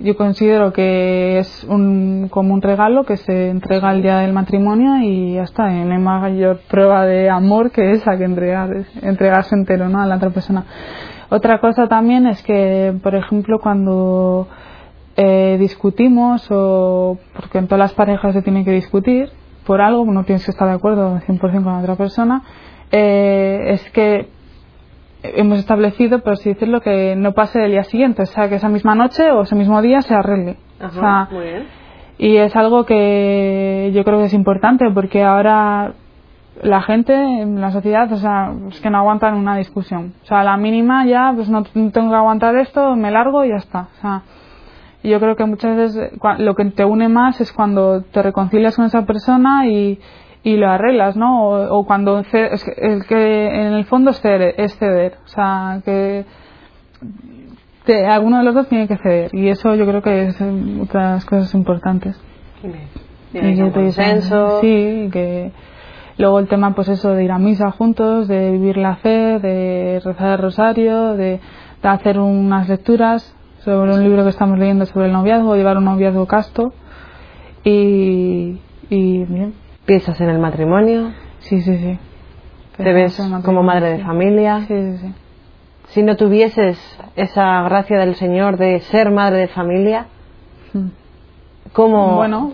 yo 0.00 0.16
considero 0.16 0.72
que 0.72 1.40
es 1.40 1.64
un, 1.64 2.28
como 2.30 2.54
un 2.54 2.62
regalo 2.62 3.04
que 3.04 3.16
se 3.16 3.50
entrega 3.50 3.92
el 3.92 4.02
día 4.02 4.18
del 4.18 4.32
matrimonio 4.32 5.02
y 5.02 5.34
ya 5.34 5.42
está. 5.42 5.68
No 5.68 5.92
hay 5.92 5.98
mayor 5.98 6.60
prueba 6.68 7.04
de 7.04 7.28
amor 7.28 7.72
que 7.72 7.92
esa, 7.92 8.16
que 8.16 8.24
entregar, 8.24 8.86
entregarse 9.02 9.56
entero 9.56 9.88
¿no? 9.88 10.00
a 10.00 10.06
la 10.06 10.16
otra 10.16 10.30
persona. 10.30 10.64
Otra 11.30 11.60
cosa 11.60 11.88
también 11.88 12.26
es 12.26 12.42
que, 12.42 12.94
por 13.02 13.16
ejemplo, 13.16 13.58
cuando 13.60 14.46
eh, 15.16 15.56
discutimos, 15.58 16.46
o 16.50 17.18
porque 17.34 17.58
en 17.58 17.66
todas 17.66 17.80
las 17.80 17.94
parejas 17.94 18.34
se 18.34 18.42
tiene 18.42 18.64
que 18.64 18.70
discutir 18.70 19.30
por 19.66 19.80
algo, 19.80 20.04
no 20.06 20.24
tienes 20.24 20.44
que 20.44 20.52
estar 20.52 20.68
de 20.68 20.74
acuerdo 20.74 21.18
100% 21.18 21.40
con 21.40 21.72
la 21.72 21.80
otra 21.80 21.96
persona, 21.96 22.44
eh, 22.92 23.72
es 23.72 23.90
que 23.90 24.28
hemos 25.36 25.58
establecido, 25.58 26.20
por 26.20 26.34
así 26.34 26.50
decirlo, 26.50 26.80
que 26.80 27.14
no 27.16 27.32
pase 27.32 27.64
el 27.64 27.72
día 27.72 27.84
siguiente, 27.84 28.22
o 28.22 28.26
sea, 28.26 28.48
que 28.48 28.56
esa 28.56 28.68
misma 28.68 28.94
noche 28.94 29.30
o 29.30 29.42
ese 29.42 29.54
mismo 29.54 29.80
día 29.82 30.00
se 30.02 30.14
arregle. 30.14 30.56
Y 32.18 32.36
es 32.36 32.54
algo 32.56 32.84
que 32.84 33.90
yo 33.94 34.04
creo 34.04 34.18
que 34.18 34.24
es 34.24 34.34
importante 34.34 34.86
porque 34.92 35.22
ahora 35.22 35.92
la 36.62 36.82
gente 36.82 37.14
en 37.14 37.60
la 37.60 37.70
sociedad, 37.70 38.10
o 38.12 38.16
sea, 38.16 38.52
es 38.68 38.80
que 38.80 38.90
no 38.90 38.98
aguantan 38.98 39.34
una 39.34 39.56
discusión. 39.56 40.14
O 40.24 40.26
sea, 40.26 40.40
a 40.40 40.44
la 40.44 40.56
mínima 40.56 41.06
ya, 41.06 41.32
pues 41.34 41.48
no 41.48 41.62
tengo 41.62 42.10
que 42.10 42.16
aguantar 42.16 42.56
esto, 42.56 42.96
me 42.96 43.10
largo 43.10 43.44
y 43.44 43.50
ya 43.50 43.56
está. 43.56 43.88
O 43.96 44.00
sea, 44.00 44.22
yo 45.04 45.20
creo 45.20 45.36
que 45.36 45.44
muchas 45.44 45.76
veces 45.76 46.12
lo 46.38 46.54
que 46.54 46.64
te 46.66 46.84
une 46.84 47.08
más 47.08 47.40
es 47.40 47.52
cuando 47.52 48.02
te 48.02 48.22
reconcilias 48.22 48.74
con 48.74 48.86
esa 48.86 49.06
persona 49.06 49.68
y, 49.68 50.00
y 50.42 50.56
lo 50.56 50.68
arreglas, 50.68 51.16
¿no? 51.16 51.50
O, 51.50 51.84
cuando 51.86 52.20
es 52.20 52.28
que, 52.28 52.72
el 52.76 53.04
que 53.06 53.46
en 53.46 53.74
el 53.74 53.84
fondo 53.84 54.10
es 54.10 54.20
ceder, 54.20 54.54
es 54.58 54.76
ceder, 54.78 55.18
o 55.24 55.28
sea, 55.28 55.80
que 55.84 56.24
alguno 58.06 58.38
de 58.38 58.44
los 58.44 58.54
dos 58.54 58.68
tiene 58.68 58.86
que 58.86 58.98
ceder 58.98 59.34
y 59.34 59.48
eso 59.48 59.74
yo 59.74 59.86
creo 59.86 60.02
que 60.02 60.26
es 60.26 60.40
otras 60.82 61.24
cosas 61.24 61.54
importantes. 61.54 62.20
Tiene 63.32 63.70
consenso. 63.72 64.60
Sí, 64.60 65.08
que 65.12 65.52
luego 66.18 66.38
el 66.38 66.48
tema 66.48 66.74
pues 66.74 66.88
eso 66.88 67.12
de 67.14 67.24
ir 67.24 67.32
a 67.32 67.38
misa 67.38 67.70
juntos, 67.70 68.28
de 68.28 68.50
vivir 68.50 68.76
la 68.76 68.96
fe, 68.96 69.38
de 69.38 70.00
rezar 70.04 70.32
el 70.32 70.38
rosario, 70.38 71.14
de, 71.14 71.40
de 71.82 71.88
hacer 71.88 72.18
unas 72.18 72.68
lecturas 72.68 73.34
sobre 73.60 73.94
un 73.94 74.02
libro 74.02 74.22
que 74.22 74.30
estamos 74.30 74.58
leyendo 74.58 74.86
sobre 74.86 75.06
el 75.06 75.12
noviazgo, 75.12 75.56
llevar 75.56 75.78
un 75.78 75.84
noviazgo 75.84 76.26
casto 76.26 76.72
y, 77.64 78.60
y 78.88 79.24
bien 79.24 79.67
¿Piensas 79.88 80.20
en 80.20 80.28
el 80.28 80.38
matrimonio? 80.38 81.14
Sí, 81.38 81.62
sí, 81.62 81.78
sí. 81.78 81.98
¿Te 82.76 82.92
ves 82.92 83.18
como 83.42 83.62
madre 83.62 83.92
de 83.92 84.04
familia? 84.04 84.60
Sí, 84.68 84.74
sí, 84.74 84.98
sí. 84.98 85.14
Si 85.86 86.02
no 86.02 86.14
tuvieses 86.14 86.78
esa 87.16 87.62
gracia 87.62 87.98
del 87.98 88.14
Señor 88.14 88.58
de 88.58 88.80
ser 88.80 89.10
madre 89.10 89.38
de 89.38 89.48
familia, 89.48 90.04
hmm. 90.74 90.88
¿cómo...? 91.72 92.16
Bueno, 92.16 92.52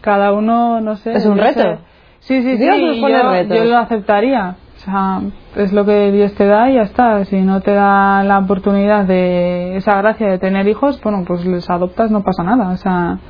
cada 0.00 0.32
uno, 0.32 0.80
no 0.80 0.96
sé... 0.96 1.12
Es 1.12 1.26
un 1.26 1.38
reto. 1.38 1.78
Sí, 2.18 2.42
sí, 2.42 2.58
sí. 2.58 2.66
yo, 2.66 3.64
lo 3.64 3.78
aceptaría. 3.78 4.56
O 4.78 4.80
sea, 4.80 5.20
es 5.54 5.72
lo 5.72 5.84
que 5.84 6.10
Dios 6.10 6.34
te 6.34 6.44
da 6.44 6.68
y 6.70 6.74
ya 6.74 6.82
está. 6.82 7.24
Si 7.24 7.40
no 7.40 7.60
te 7.60 7.72
da 7.72 8.24
la 8.24 8.40
oportunidad 8.40 9.04
de 9.04 9.76
esa 9.76 9.94
gracia 9.98 10.26
de 10.26 10.38
tener 10.40 10.66
hijos, 10.66 11.00
bueno, 11.02 11.22
pues 11.24 11.46
les 11.46 11.70
adoptas, 11.70 12.10
no 12.10 12.24
pasa 12.24 12.42
nada. 12.42 12.70
O 12.70 12.76
sea, 12.78 13.20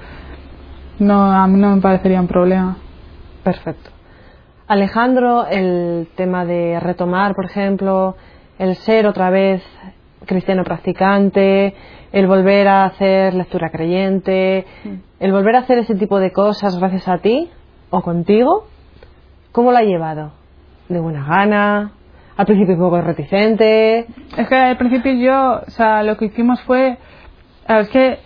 no, 1.01 1.33
a 1.33 1.47
mí 1.47 1.59
no 1.59 1.75
me 1.75 1.83
parecería 1.83 2.21
un 2.21 2.29
problema. 2.29 2.77
Perfecto. 3.43 3.91
Alejandro, 4.69 5.47
el 5.47 6.09
tema 6.15 6.45
de 6.45 6.79
retomar, 6.79 7.35
por 7.35 7.47
ejemplo, 7.47 8.17
el 8.59 8.77
ser 8.77 9.07
otra 9.07 9.31
vez 9.31 9.63
cristiano 10.27 10.63
practicante, 10.63 11.75
el 12.13 12.27
volver 12.27 12.69
a 12.69 12.85
hacer 12.85 13.35
lectura 13.35 13.71
creyente, 13.71 14.67
mm. 14.85 14.95
el 15.21 15.33
volver 15.33 15.57
a 15.57 15.61
hacer 15.61 15.79
ese 15.79 15.95
tipo 15.95 16.21
de 16.21 16.33
cosas 16.33 16.79
gracias 16.79 17.09
a 17.09 17.19
ti 17.19 17.51
o 17.91 18.03
contigo, 18.03 18.67
¿cómo 19.53 19.73
lo 19.73 19.79
ha 19.79 19.83
llevado? 19.83 20.33
¿De 20.89 21.01
buena 21.01 21.25
gana? 21.27 21.93
¿Al 22.37 22.47
principio 22.47 22.75
un 22.75 22.81
poco 22.81 23.01
reticente? 23.01 24.07
Es 24.37 24.49
que 24.49 24.55
al 24.55 24.77
principio 24.77 25.13
yo, 25.15 25.61
o 25.67 25.71
sea, 25.71 26.03
lo 26.03 26.17
que 26.17 26.27
hicimos 26.27 26.61
fue, 26.63 26.97
es 27.69 27.89
que 27.91 28.19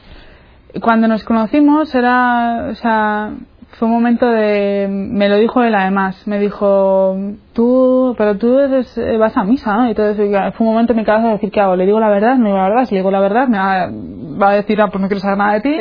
cuando 0.81 1.09
nos 1.09 1.25
conocimos 1.25 1.95
era, 1.95 2.69
o 2.71 2.75
sea, 2.75 3.33
fue 3.79 3.87
un 3.87 3.95
momento 3.95 4.27
de, 4.27 4.89
me 4.89 5.29
lo 5.29 5.37
dijo 5.37 5.63
él 5.63 5.75
además, 5.75 6.27
me 6.27 6.39
dijo, 6.39 7.17
tú, 7.53 8.15
pero 8.17 8.37
tú 8.37 8.59
eres, 8.59 8.97
eh, 8.99 9.17
vas 9.17 9.37
a 9.37 9.45
misa, 9.45 9.75
¿no? 9.75 9.91
Y 9.91 9.95
todo 9.95 10.15
fue 10.15 10.27
un 10.27 10.73
momento 10.73 10.93
en 10.93 10.99
mi 10.99 11.05
cabeza 11.05 11.27
de 11.29 11.33
decir, 11.35 11.51
¿qué 11.51 11.61
hago? 11.61 11.77
¿Le 11.77 11.87
digo 11.87 12.01
la 12.01 12.09
verdad? 12.09 12.37
¿No 12.37 12.47
digo 12.47 12.57
la 12.57 12.69
verdad? 12.69 12.85
Si 12.85 12.95
le 12.95 13.01
digo 13.01 13.11
la 13.11 13.21
verdad, 13.21 13.49
me 13.49 13.59
va, 13.59 14.51
a 14.51 14.55
decir, 14.55 14.81
ah, 14.81 14.89
pues 14.89 15.01
no 15.01 15.09
quiero 15.09 15.21
saber 15.21 15.39
nada 15.39 15.55
de 15.55 15.61
ti. 15.61 15.77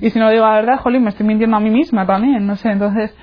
Y 0.00 0.10
si 0.10 0.18
no 0.18 0.26
le 0.26 0.34
digo 0.34 0.46
la 0.46 0.54
verdad, 0.54 0.78
jolín, 0.78 1.02
me 1.02 1.10
estoy 1.10 1.26
mintiendo 1.26 1.56
a 1.56 1.60
mí 1.60 1.70
misma 1.70 2.06
también, 2.06 2.46
no 2.46 2.56
sé. 2.56 2.70
Entonces, 2.70 3.14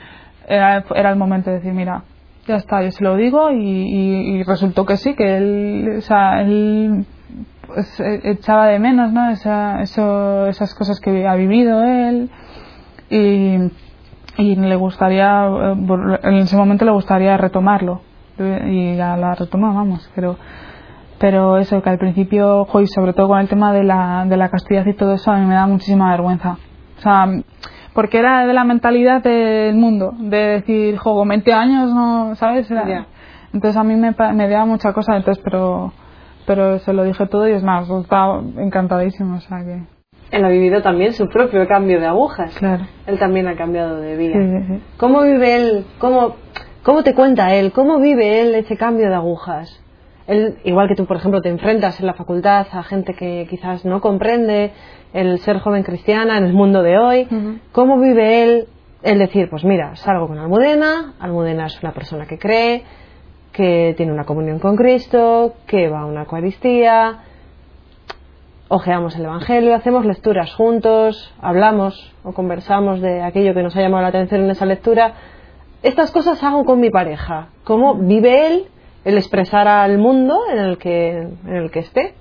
era, 0.48 0.84
era 0.96 1.10
el 1.10 1.16
momento 1.16 1.50
de 1.50 1.58
decir, 1.58 1.74
mira, 1.74 2.04
ya 2.48 2.56
está, 2.56 2.82
yo 2.84 2.92
se 2.92 3.04
lo 3.04 3.16
digo 3.16 3.52
y, 3.52 3.58
y, 3.58 4.38
y 4.38 4.44
resultó 4.44 4.86
que 4.86 4.98
sí, 4.98 5.16
que 5.16 5.38
él, 5.38 5.96
o 5.98 6.02
sea, 6.02 6.42
él 6.42 7.06
pues, 7.68 8.00
eh, 8.00 8.22
echaba 8.24 8.68
de 8.68 8.80
menos 8.80 9.12
¿no? 9.14 9.30
Esa, 9.30 9.82
eso, 9.82 10.48
esas 10.48 10.74
cosas 10.74 11.00
que 11.00 11.28
ha 11.28 11.36
vivido 11.36 11.84
él 11.84 12.30
y, 13.10 13.58
y 14.38 14.56
le 14.56 14.76
gustaría, 14.76 15.48
eh, 15.48 16.20
en 16.24 16.36
ese 16.36 16.58
momento 16.58 16.86
le 16.86 16.92
gustaría 16.92 17.38
retomarlo 17.38 18.02
y 18.40 18.96
la, 18.96 19.18
la 19.18 19.34
retomó, 19.34 19.74
vamos, 19.74 20.10
pero 20.14 20.38
pero 21.20 21.58
eso 21.58 21.82
que 21.82 21.90
al 21.90 21.98
principio, 21.98 22.68
y 22.82 22.88
sobre 22.88 23.14
todo 23.14 23.30
con 23.30 23.40
el 23.40 23.48
tema 23.48 23.74
de 23.74 23.84
la, 23.84 24.26
de 24.28 24.38
la 24.38 24.50
castidad 24.50 24.86
y 24.86 24.94
todo 24.94 25.14
eso, 25.14 25.32
a 25.32 25.38
mí 25.38 25.46
me 25.46 25.56
da 25.56 25.66
muchísima 25.66 26.12
vergüenza. 26.12 26.58
O 26.98 27.02
sea, 27.02 27.26
porque 27.94 28.20
era 28.20 28.46
de 28.46 28.54
la 28.54 28.64
mentalidad 28.64 29.24
del 29.24 29.76
mundo, 29.76 30.14
de 30.18 30.38
decir, 30.38 30.98
juego 30.98 31.26
20 31.26 31.54
años, 31.54 31.94
¿no? 31.94 32.36
¿Sabes? 32.36 32.70
Entonces 33.54 33.78
a 33.78 33.84
mí 33.84 33.96
me, 33.96 34.14
me 34.34 34.48
da 34.48 34.66
mucha 34.66 34.94
cosa, 34.94 35.16
entonces, 35.18 35.44
pero 35.44 35.92
pero 36.48 36.80
se 36.80 36.94
lo 36.94 37.04
dije 37.04 37.28
todo 37.28 37.48
y 37.48 37.52
es 37.52 37.62
más, 37.62 37.88
estaba 37.90 38.42
encantadísimo, 38.58 39.36
o 39.38 39.42
sea 39.42 39.60
que... 39.64 39.84
Él 40.32 40.44
ha 40.44 40.50
vivido 40.50 40.82
también 40.82 41.14
su 41.14 41.28
propio 41.28 41.68
cambio 41.68 42.00
de 42.00 42.08
agujas. 42.08 42.58
Claro. 42.58 42.86
Él 43.06 43.20
también 43.20 43.48
ha 43.48 43.56
cambiado 43.56 44.02
de 44.02 44.18
vida. 44.18 44.80
¿Cómo 44.98 45.22
vive 45.22 45.56
él? 45.56 45.86
Cómo, 46.00 46.36
¿Cómo 46.84 47.04
te 47.04 47.14
cuenta 47.14 47.54
él? 47.54 47.72
¿Cómo 47.72 48.00
vive 48.00 48.42
él 48.42 48.56
ese 48.56 48.76
cambio 48.76 49.10
de 49.10 49.16
agujas? 49.16 49.84
Él, 50.26 50.58
igual 50.66 50.90
que 50.90 50.96
tú, 50.96 51.06
por 51.06 51.18
ejemplo, 51.18 51.42
te 51.42 51.50
enfrentas 51.50 52.00
en 52.00 52.08
la 52.08 52.14
facultad 52.14 52.68
a 52.72 52.84
gente 52.84 53.14
que 53.14 53.48
quizás 53.50 53.86
no 53.86 54.02
comprende 54.02 54.72
el 55.14 55.40
ser 55.40 55.60
joven 55.60 55.84
cristiana 55.84 56.38
en 56.38 56.46
el 56.46 56.54
mundo 56.54 56.84
de 56.84 56.98
hoy. 56.98 57.28
¿Cómo 57.72 58.00
vive 58.00 58.44
él 58.44 58.68
el 59.04 59.20
decir, 59.20 59.50
pues 59.50 59.64
mira, 59.64 59.96
salgo 59.96 60.28
con 60.28 60.40
Almudena, 60.40 61.14
Almudena 61.20 61.68
es 61.68 61.82
una 61.82 61.94
persona 61.94 62.26
que 62.26 62.38
cree, 62.38 62.84
que 63.58 63.96
tiene 63.98 64.14
una 64.14 64.26
comunión 64.26 64.60
con 64.60 64.76
Cristo, 64.76 65.56
que 65.66 65.90
va 65.90 66.02
a 66.02 66.06
una 66.06 66.22
Eucaristía, 66.22 67.24
ojeamos 68.68 69.16
el 69.16 69.26
Evangelio, 69.26 69.74
hacemos 69.74 70.06
lecturas 70.06 70.54
juntos, 70.54 71.34
hablamos 71.42 72.14
o 72.24 72.34
conversamos 72.34 73.02
de 73.02 73.24
aquello 73.24 73.56
que 73.56 73.64
nos 73.64 73.76
ha 73.76 73.82
llamado 73.82 74.04
la 74.04 74.10
atención 74.10 74.44
en 74.44 74.52
esa 74.52 74.68
lectura. 74.68 75.16
Estas 75.82 76.12
cosas 76.12 76.44
hago 76.44 76.66
con 76.66 76.80
mi 76.80 76.92
pareja. 76.92 77.48
¿Cómo 77.64 77.96
vive 77.96 78.46
él 78.46 78.66
el 79.06 79.18
expresar 79.18 79.68
al 79.68 79.98
mundo 79.98 80.38
en 80.52 80.60
el 80.60 80.78
que, 80.78 81.18
en 81.18 81.56
el 81.56 81.72
que 81.72 81.80
esté? 81.80 82.14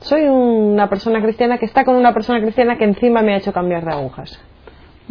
Soy 0.00 0.22
una 0.22 0.88
persona 0.88 1.22
cristiana 1.22 1.58
que 1.58 1.66
está 1.66 1.84
con 1.84 1.94
una 1.94 2.12
persona 2.12 2.40
cristiana 2.40 2.76
que 2.78 2.84
encima 2.84 3.22
me 3.22 3.34
ha 3.34 3.36
hecho 3.36 3.52
cambiar 3.52 3.84
de 3.84 3.92
agujas. 3.92 4.42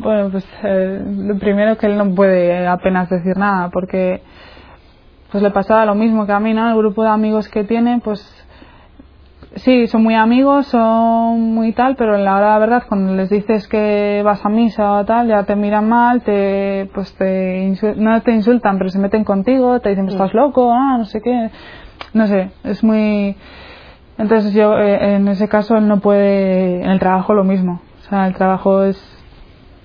Bueno, 0.01 0.29
pues 0.29 0.45
eh, 0.63 1.01
lo 1.05 1.37
primero 1.37 1.77
que 1.77 1.87
él 1.87 1.97
no 1.97 2.15
puede 2.15 2.65
apenas 2.67 3.09
decir 3.09 3.37
nada, 3.37 3.69
porque 3.69 4.21
pues 5.31 5.43
le 5.43 5.51
pasaba 5.51 5.85
lo 5.85 5.95
mismo 5.95 6.25
que 6.25 6.31
a 6.31 6.39
mí, 6.39 6.53
¿no? 6.53 6.69
El 6.69 6.77
grupo 6.77 7.03
de 7.03 7.09
amigos 7.09 7.49
que 7.49 7.63
tiene, 7.63 7.99
pues 8.03 8.19
sí, 9.55 9.87
son 9.87 10.03
muy 10.03 10.15
amigos, 10.15 10.67
son 10.67 11.53
muy 11.53 11.73
tal, 11.73 11.95
pero 11.97 12.15
en 12.15 12.23
la 12.23 12.37
hora 12.37 12.47
de 12.47 12.53
la 12.53 12.59
verdad, 12.59 12.83
cuando 12.87 13.13
les 13.13 13.29
dices 13.29 13.67
que 13.67 14.21
vas 14.23 14.45
a 14.45 14.49
misa 14.49 14.93
o 14.93 15.05
tal, 15.05 15.27
ya 15.27 15.43
te 15.43 15.55
miran 15.55 15.89
mal, 15.89 16.21
te, 16.21 16.89
pues 16.93 17.13
te 17.15 17.73
no 17.97 18.21
te 18.21 18.31
insultan, 18.31 18.77
pero 18.77 18.89
se 18.89 18.99
meten 18.99 19.23
contigo, 19.23 19.79
te 19.81 19.89
dicen 19.89 20.05
que 20.07 20.13
estás 20.13 20.33
loco, 20.33 20.71
ah, 20.73 20.95
no 20.97 21.05
sé 21.05 21.21
qué, 21.21 21.49
no 22.13 22.25
sé, 22.27 22.51
es 22.63 22.83
muy 22.83 23.35
Entonces 24.17 24.53
yo, 24.53 24.77
eh, 24.79 25.15
en 25.15 25.27
ese 25.27 25.47
caso, 25.47 25.77
él 25.77 25.87
no 25.87 25.99
puede, 25.99 26.83
en 26.83 26.89
el 26.89 26.99
trabajo 26.99 27.33
lo 27.33 27.43
mismo. 27.43 27.81
O 27.99 28.09
sea, 28.09 28.27
el 28.27 28.35
trabajo 28.35 28.83
es, 28.83 28.97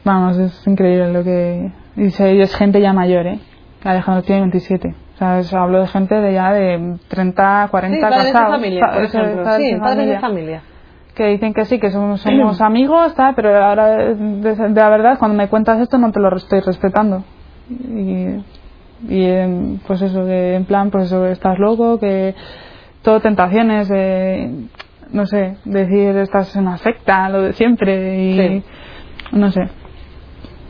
vamos, 0.05 0.39
es 0.39 0.67
increíble 0.67 1.13
lo 1.13 1.25
que... 1.25 1.71
dice 1.97 2.35
Y 2.35 2.41
es 2.41 2.55
gente 2.55 2.81
ya 2.81 2.93
mayor, 2.93 3.27
¿eh? 3.27 3.39
Alejandro 3.85 4.23
tiene 4.23 4.43
27. 4.43 4.95
O 5.15 5.43
sea, 5.43 5.63
hablo 5.63 5.81
de 5.81 5.87
gente 5.89 6.15
de 6.15 6.33
ya 6.33 6.53
de 6.53 6.97
30, 7.09 7.69
40 7.71 7.97
sí, 7.97 8.03
padres 8.03 8.33
casados. 8.33 8.51
de 8.53 8.57
familia, 8.57 8.91
por 8.93 9.05
ejemplo. 9.05 9.45
padres 9.45 9.67
Sí, 9.67 9.75
de 9.75 9.81
padres 9.81 10.09
de 10.09 10.19
familia. 10.21 10.63
Que 11.15 11.27
dicen 11.29 11.55
que 11.55 11.65
sí, 11.67 11.79
que 11.79 11.91
somos, 11.91 12.21
somos 12.23 12.61
amigos, 12.61 13.15
tal, 13.15 13.35
pero 13.37 13.57
ahora, 13.65 13.87
de, 14.15 14.15
de 14.17 14.81
la 14.81 14.89
verdad, 14.89 15.19
cuando 15.19 15.37
me 15.37 15.49
cuentas 15.49 15.79
esto 15.81 15.99
no 15.99 16.11
te 16.11 16.19
lo 16.19 16.35
estoy 16.35 16.59
respetando. 16.61 17.23
Y, 17.71 18.43
y 19.09 19.25
em, 19.25 19.79
pues 19.87 20.03
eso, 20.03 20.25
que 20.25 20.55
en 20.57 20.65
plan, 20.65 20.91
pues 20.91 21.05
eso, 21.05 21.25
estás 21.27 21.59
loco, 21.59 22.01
que 22.01 22.35
todo 23.03 23.21
tentaciones 23.21 23.89
de, 23.89 24.67
no 25.13 25.27
sé, 25.27 25.59
decir 25.65 26.17
estás 26.17 26.57
en 26.57 26.63
una 26.63 26.79
secta, 26.79 27.29
lo 27.29 27.43
de 27.43 27.53
siempre, 27.53 28.19
y 28.25 28.37
Sí. 28.37 28.63
no 29.33 29.51
sé. 29.53 29.69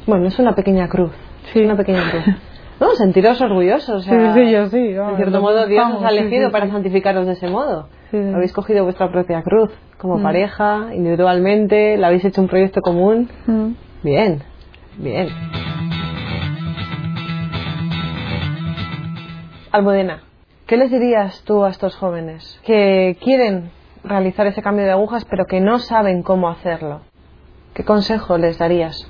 Bueno, 0.06 0.26
es 0.26 0.38
una 0.38 0.54
pequeña 0.54 0.88
cruz. 0.88 1.12
Sí. 1.52 1.60
Una 1.64 1.76
pequeña 1.76 2.10
cruz. 2.10 2.24
No, 2.80 2.90
sentiros 2.96 3.40
orgullosos. 3.40 3.88
o 3.88 4.00
Sí, 4.00 4.10
sea, 4.10 4.34
sí, 4.34 4.50
yo 4.50 4.66
sí. 4.66 4.78
De 4.88 4.98
vamos, 4.98 5.16
cierto 5.16 5.40
modo, 5.40 5.64
Dios 5.68 5.86
os 5.94 6.02
ha 6.02 6.08
sí, 6.08 6.16
elegido 6.18 6.48
sí, 6.48 6.52
para 6.52 6.66
sí. 6.66 6.72
santificaros 6.72 7.24
de 7.24 7.34
ese 7.34 7.46
modo. 7.48 7.88
Sí, 8.10 8.20
sí. 8.20 8.34
Habéis 8.34 8.52
cogido 8.52 8.82
vuestra 8.82 9.12
propia 9.12 9.42
cruz 9.42 9.70
como 9.96 10.18
Mm. 10.18 10.22
pareja, 10.24 10.88
individualmente, 10.92 11.96
la 11.96 12.08
habéis 12.08 12.24
hecho 12.24 12.40
un 12.42 12.48
proyecto 12.48 12.80
común. 12.80 13.30
Mm. 13.46 13.68
Bien, 14.02 14.42
bien. 14.98 15.28
Almudena, 19.70 20.22
¿qué 20.66 20.76
les 20.76 20.90
dirías 20.90 21.42
tú 21.44 21.64
a 21.64 21.70
estos 21.70 21.96
jóvenes 21.96 22.60
que 22.64 23.16
quieren 23.22 23.70
realizar 24.02 24.46
ese 24.48 24.62
cambio 24.62 24.84
de 24.84 24.90
agujas 24.90 25.24
pero 25.26 25.46
que 25.46 25.60
no 25.60 25.78
saben 25.78 26.22
cómo 26.24 26.48
hacerlo? 26.48 27.00
¿Qué 27.74 27.84
consejo 27.84 28.36
les 28.36 28.58
darías? 28.58 29.08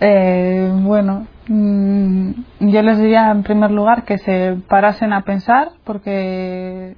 Eh, 0.00 0.72
bueno, 0.82 1.26
mm, 1.48 2.30
yo 2.60 2.82
les 2.82 2.98
diría 2.98 3.30
en 3.30 3.42
primer 3.42 3.70
lugar 3.70 4.04
que 4.04 4.16
se 4.18 4.56
parasen 4.66 5.12
a 5.12 5.22
pensar 5.22 5.72
porque, 5.84 6.96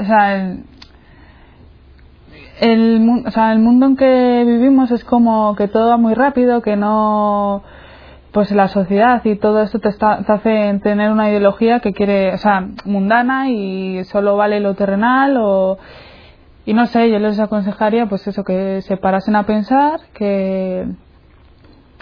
o 0.00 0.04
sea, 0.04 0.56
el, 2.60 3.22
o 3.26 3.30
sea, 3.30 3.52
el 3.52 3.58
mundo 3.58 3.86
en 3.86 3.96
que 3.96 4.44
vivimos 4.46 4.90
es 4.90 5.04
como 5.04 5.54
que 5.56 5.68
todo 5.68 5.90
va 5.90 5.96
muy 5.98 6.14
rápido, 6.14 6.62
que 6.62 6.76
no, 6.76 7.62
pues 8.32 8.50
la 8.52 8.68
sociedad 8.68 9.22
y 9.24 9.36
todo 9.36 9.60
esto 9.62 9.78
te, 9.80 9.90
te 9.92 10.32
hace 10.32 10.80
tener 10.82 11.10
una 11.10 11.28
ideología 11.28 11.80
que 11.80 11.92
quiere, 11.92 12.32
o 12.34 12.38
sea, 12.38 12.66
mundana 12.86 13.50
y 13.50 14.02
solo 14.04 14.36
vale 14.36 14.60
lo 14.60 14.74
terrenal 14.74 15.36
o, 15.38 15.78
y 16.64 16.72
no 16.72 16.86
sé, 16.86 17.10
yo 17.10 17.18
les 17.18 17.38
aconsejaría 17.38 18.06
pues 18.06 18.26
eso, 18.26 18.44
que 18.44 18.80
se 18.82 18.96
parasen 18.96 19.36
a 19.36 19.44
pensar, 19.44 20.00
que 20.14 20.86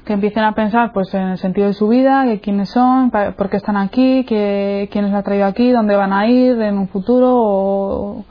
que 0.05 0.13
empiecen 0.15 0.43
a 0.45 0.53
pensar 0.55 0.93
pues 0.93 1.13
en 1.15 1.23
el 1.29 1.39
sentido 1.39 1.69
de 1.69 1.75
su 1.75 1.89
vida, 1.89 2.25
que 2.25 2.41
quiénes 2.41 2.71
son, 2.71 3.11
pa- 3.11 3.33
por 3.33 3.49
qué 3.51 3.57
están 3.59 3.77
aquí, 3.77 4.25
que, 4.25 4.89
quién 4.93 5.05
les 5.07 5.15
ha 5.15 5.23
traído 5.23 5.47
aquí, 5.47 5.71
dónde 5.71 5.95
van 5.97 6.13
a 6.13 6.27
ir 6.27 6.61
en 6.61 6.77
un 6.79 6.89
futuro 6.89 7.29
o, 7.37 8.25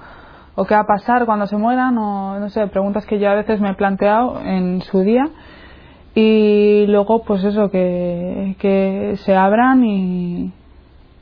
qué 0.67 0.75
va 0.75 0.81
a 0.81 0.85
pasar 0.87 1.25
cuando 1.25 1.47
se 1.47 1.57
mueran 1.57 1.97
o 1.97 2.39
no 2.39 2.49
sé, 2.49 2.67
preguntas 2.67 3.05
que 3.05 3.19
yo 3.19 3.29
a 3.29 3.35
veces 3.35 3.59
me 3.61 3.69
he 3.69 3.73
planteado 3.73 4.41
en 4.43 4.81
su 4.81 4.99
día. 5.01 5.29
Y 6.13 6.85
luego 6.87 7.23
pues 7.23 7.41
eso, 7.45 7.71
que, 7.71 8.55
que 8.59 9.13
se 9.23 9.33
abran 9.35 9.83
y 9.85 10.51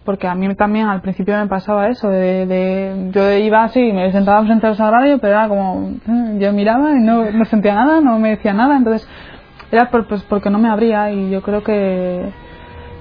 porque 0.03 0.27
a 0.27 0.33
mí 0.33 0.51
también 0.55 0.87
al 0.87 1.01
principio 1.01 1.37
me 1.37 1.45
pasaba 1.45 1.87
eso, 1.89 2.09
de, 2.09 2.47
de- 2.47 3.11
yo 3.11 3.31
iba 3.33 3.63
así, 3.65 3.93
me 3.93 4.11
sentaba 4.11 4.43
frente 4.45 4.65
al 4.65 4.75
sagrario, 4.75 5.19
pero 5.19 5.33
era 5.33 5.47
como, 5.47 5.91
yo 6.39 6.51
miraba 6.53 6.93
y 6.93 7.01
no, 7.03 7.29
no 7.31 7.45
sentía 7.45 7.75
nada, 7.75 8.01
no 8.01 8.17
me 8.17 8.31
decía 8.31 8.53
nada, 8.53 8.77
entonces 8.77 9.07
era 9.71 9.89
por, 9.89 10.07
pues 10.07 10.23
porque 10.23 10.49
no 10.49 10.59
me 10.59 10.69
abría 10.69 11.11
y 11.11 11.29
yo 11.29 11.41
creo 11.41 11.63
que, 11.63 12.31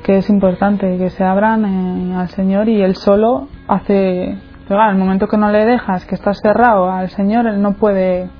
que 0.02 0.18
es 0.18 0.28
importante 0.31 0.98
que 0.98 1.11
se 1.11 1.24
abran 1.24 1.64
eh, 1.64 2.16
al 2.16 2.28
Señor 2.28 2.68
y 2.68 2.83
Él 2.83 2.96
solo 2.96 3.48
hace, 3.66 4.37
pero 4.66 4.78
claro, 4.78 4.92
el 4.92 4.98
momento 4.98 5.28
que 5.28 5.37
no 5.37 5.50
le 5.50 5.64
dejas, 5.64 6.04
que 6.07 6.14
estás 6.14 6.38
cerrado 6.40 6.90
al 6.90 7.09
Señor, 7.11 7.46
Él 7.46 7.62
no 7.62 7.74
puede 7.74 8.31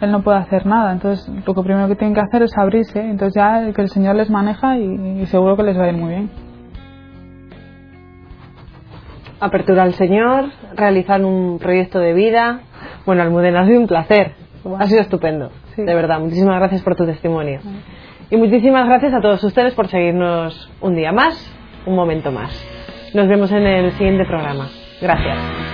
él 0.00 0.12
no 0.12 0.22
puede 0.22 0.38
hacer 0.38 0.64
nada, 0.64 0.92
entonces 0.92 1.28
lo 1.46 1.54
que 1.54 1.62
primero 1.62 1.86
que 1.86 1.94
tienen 1.94 2.14
que 2.14 2.22
hacer 2.22 2.42
es 2.42 2.56
abrirse, 2.56 2.98
entonces 2.98 3.34
ya 3.34 3.70
que 3.70 3.82
el 3.82 3.90
Señor 3.90 4.16
les 4.16 4.30
maneja 4.30 4.78
y, 4.78 5.20
y 5.20 5.26
seguro 5.26 5.58
que 5.58 5.62
les 5.62 5.78
va 5.78 5.84
a 5.84 5.88
ir 5.88 5.96
muy 5.96 6.08
bien. 6.08 6.30
Apertura 9.40 9.82
al 9.82 9.92
Señor, 9.94 10.46
realizar 10.74 11.22
un 11.22 11.58
proyecto 11.58 11.98
de 11.98 12.14
vida. 12.14 12.60
Bueno, 13.04 13.22
Almudena, 13.22 13.60
ha 13.60 13.66
sido 13.66 13.80
un 13.80 13.86
placer. 13.86 14.32
Ha 14.78 14.86
sido 14.86 15.00
estupendo. 15.00 15.50
De 15.86 15.94
verdad, 15.94 16.20
muchísimas 16.20 16.58
gracias 16.58 16.82
por 16.82 16.96
tu 16.96 17.06
testimonio. 17.06 17.60
Y 18.30 18.36
muchísimas 18.36 18.86
gracias 18.86 19.12
a 19.14 19.20
todos 19.20 19.42
ustedes 19.42 19.74
por 19.74 19.88
seguirnos 19.88 20.70
un 20.80 20.94
día 20.94 21.12
más, 21.12 21.52
un 21.86 21.96
momento 21.96 22.30
más. 22.30 22.52
Nos 23.14 23.26
vemos 23.28 23.50
en 23.50 23.66
el 23.66 23.92
siguiente 23.92 24.24
programa. 24.24 24.68
Gracias. 25.00 25.69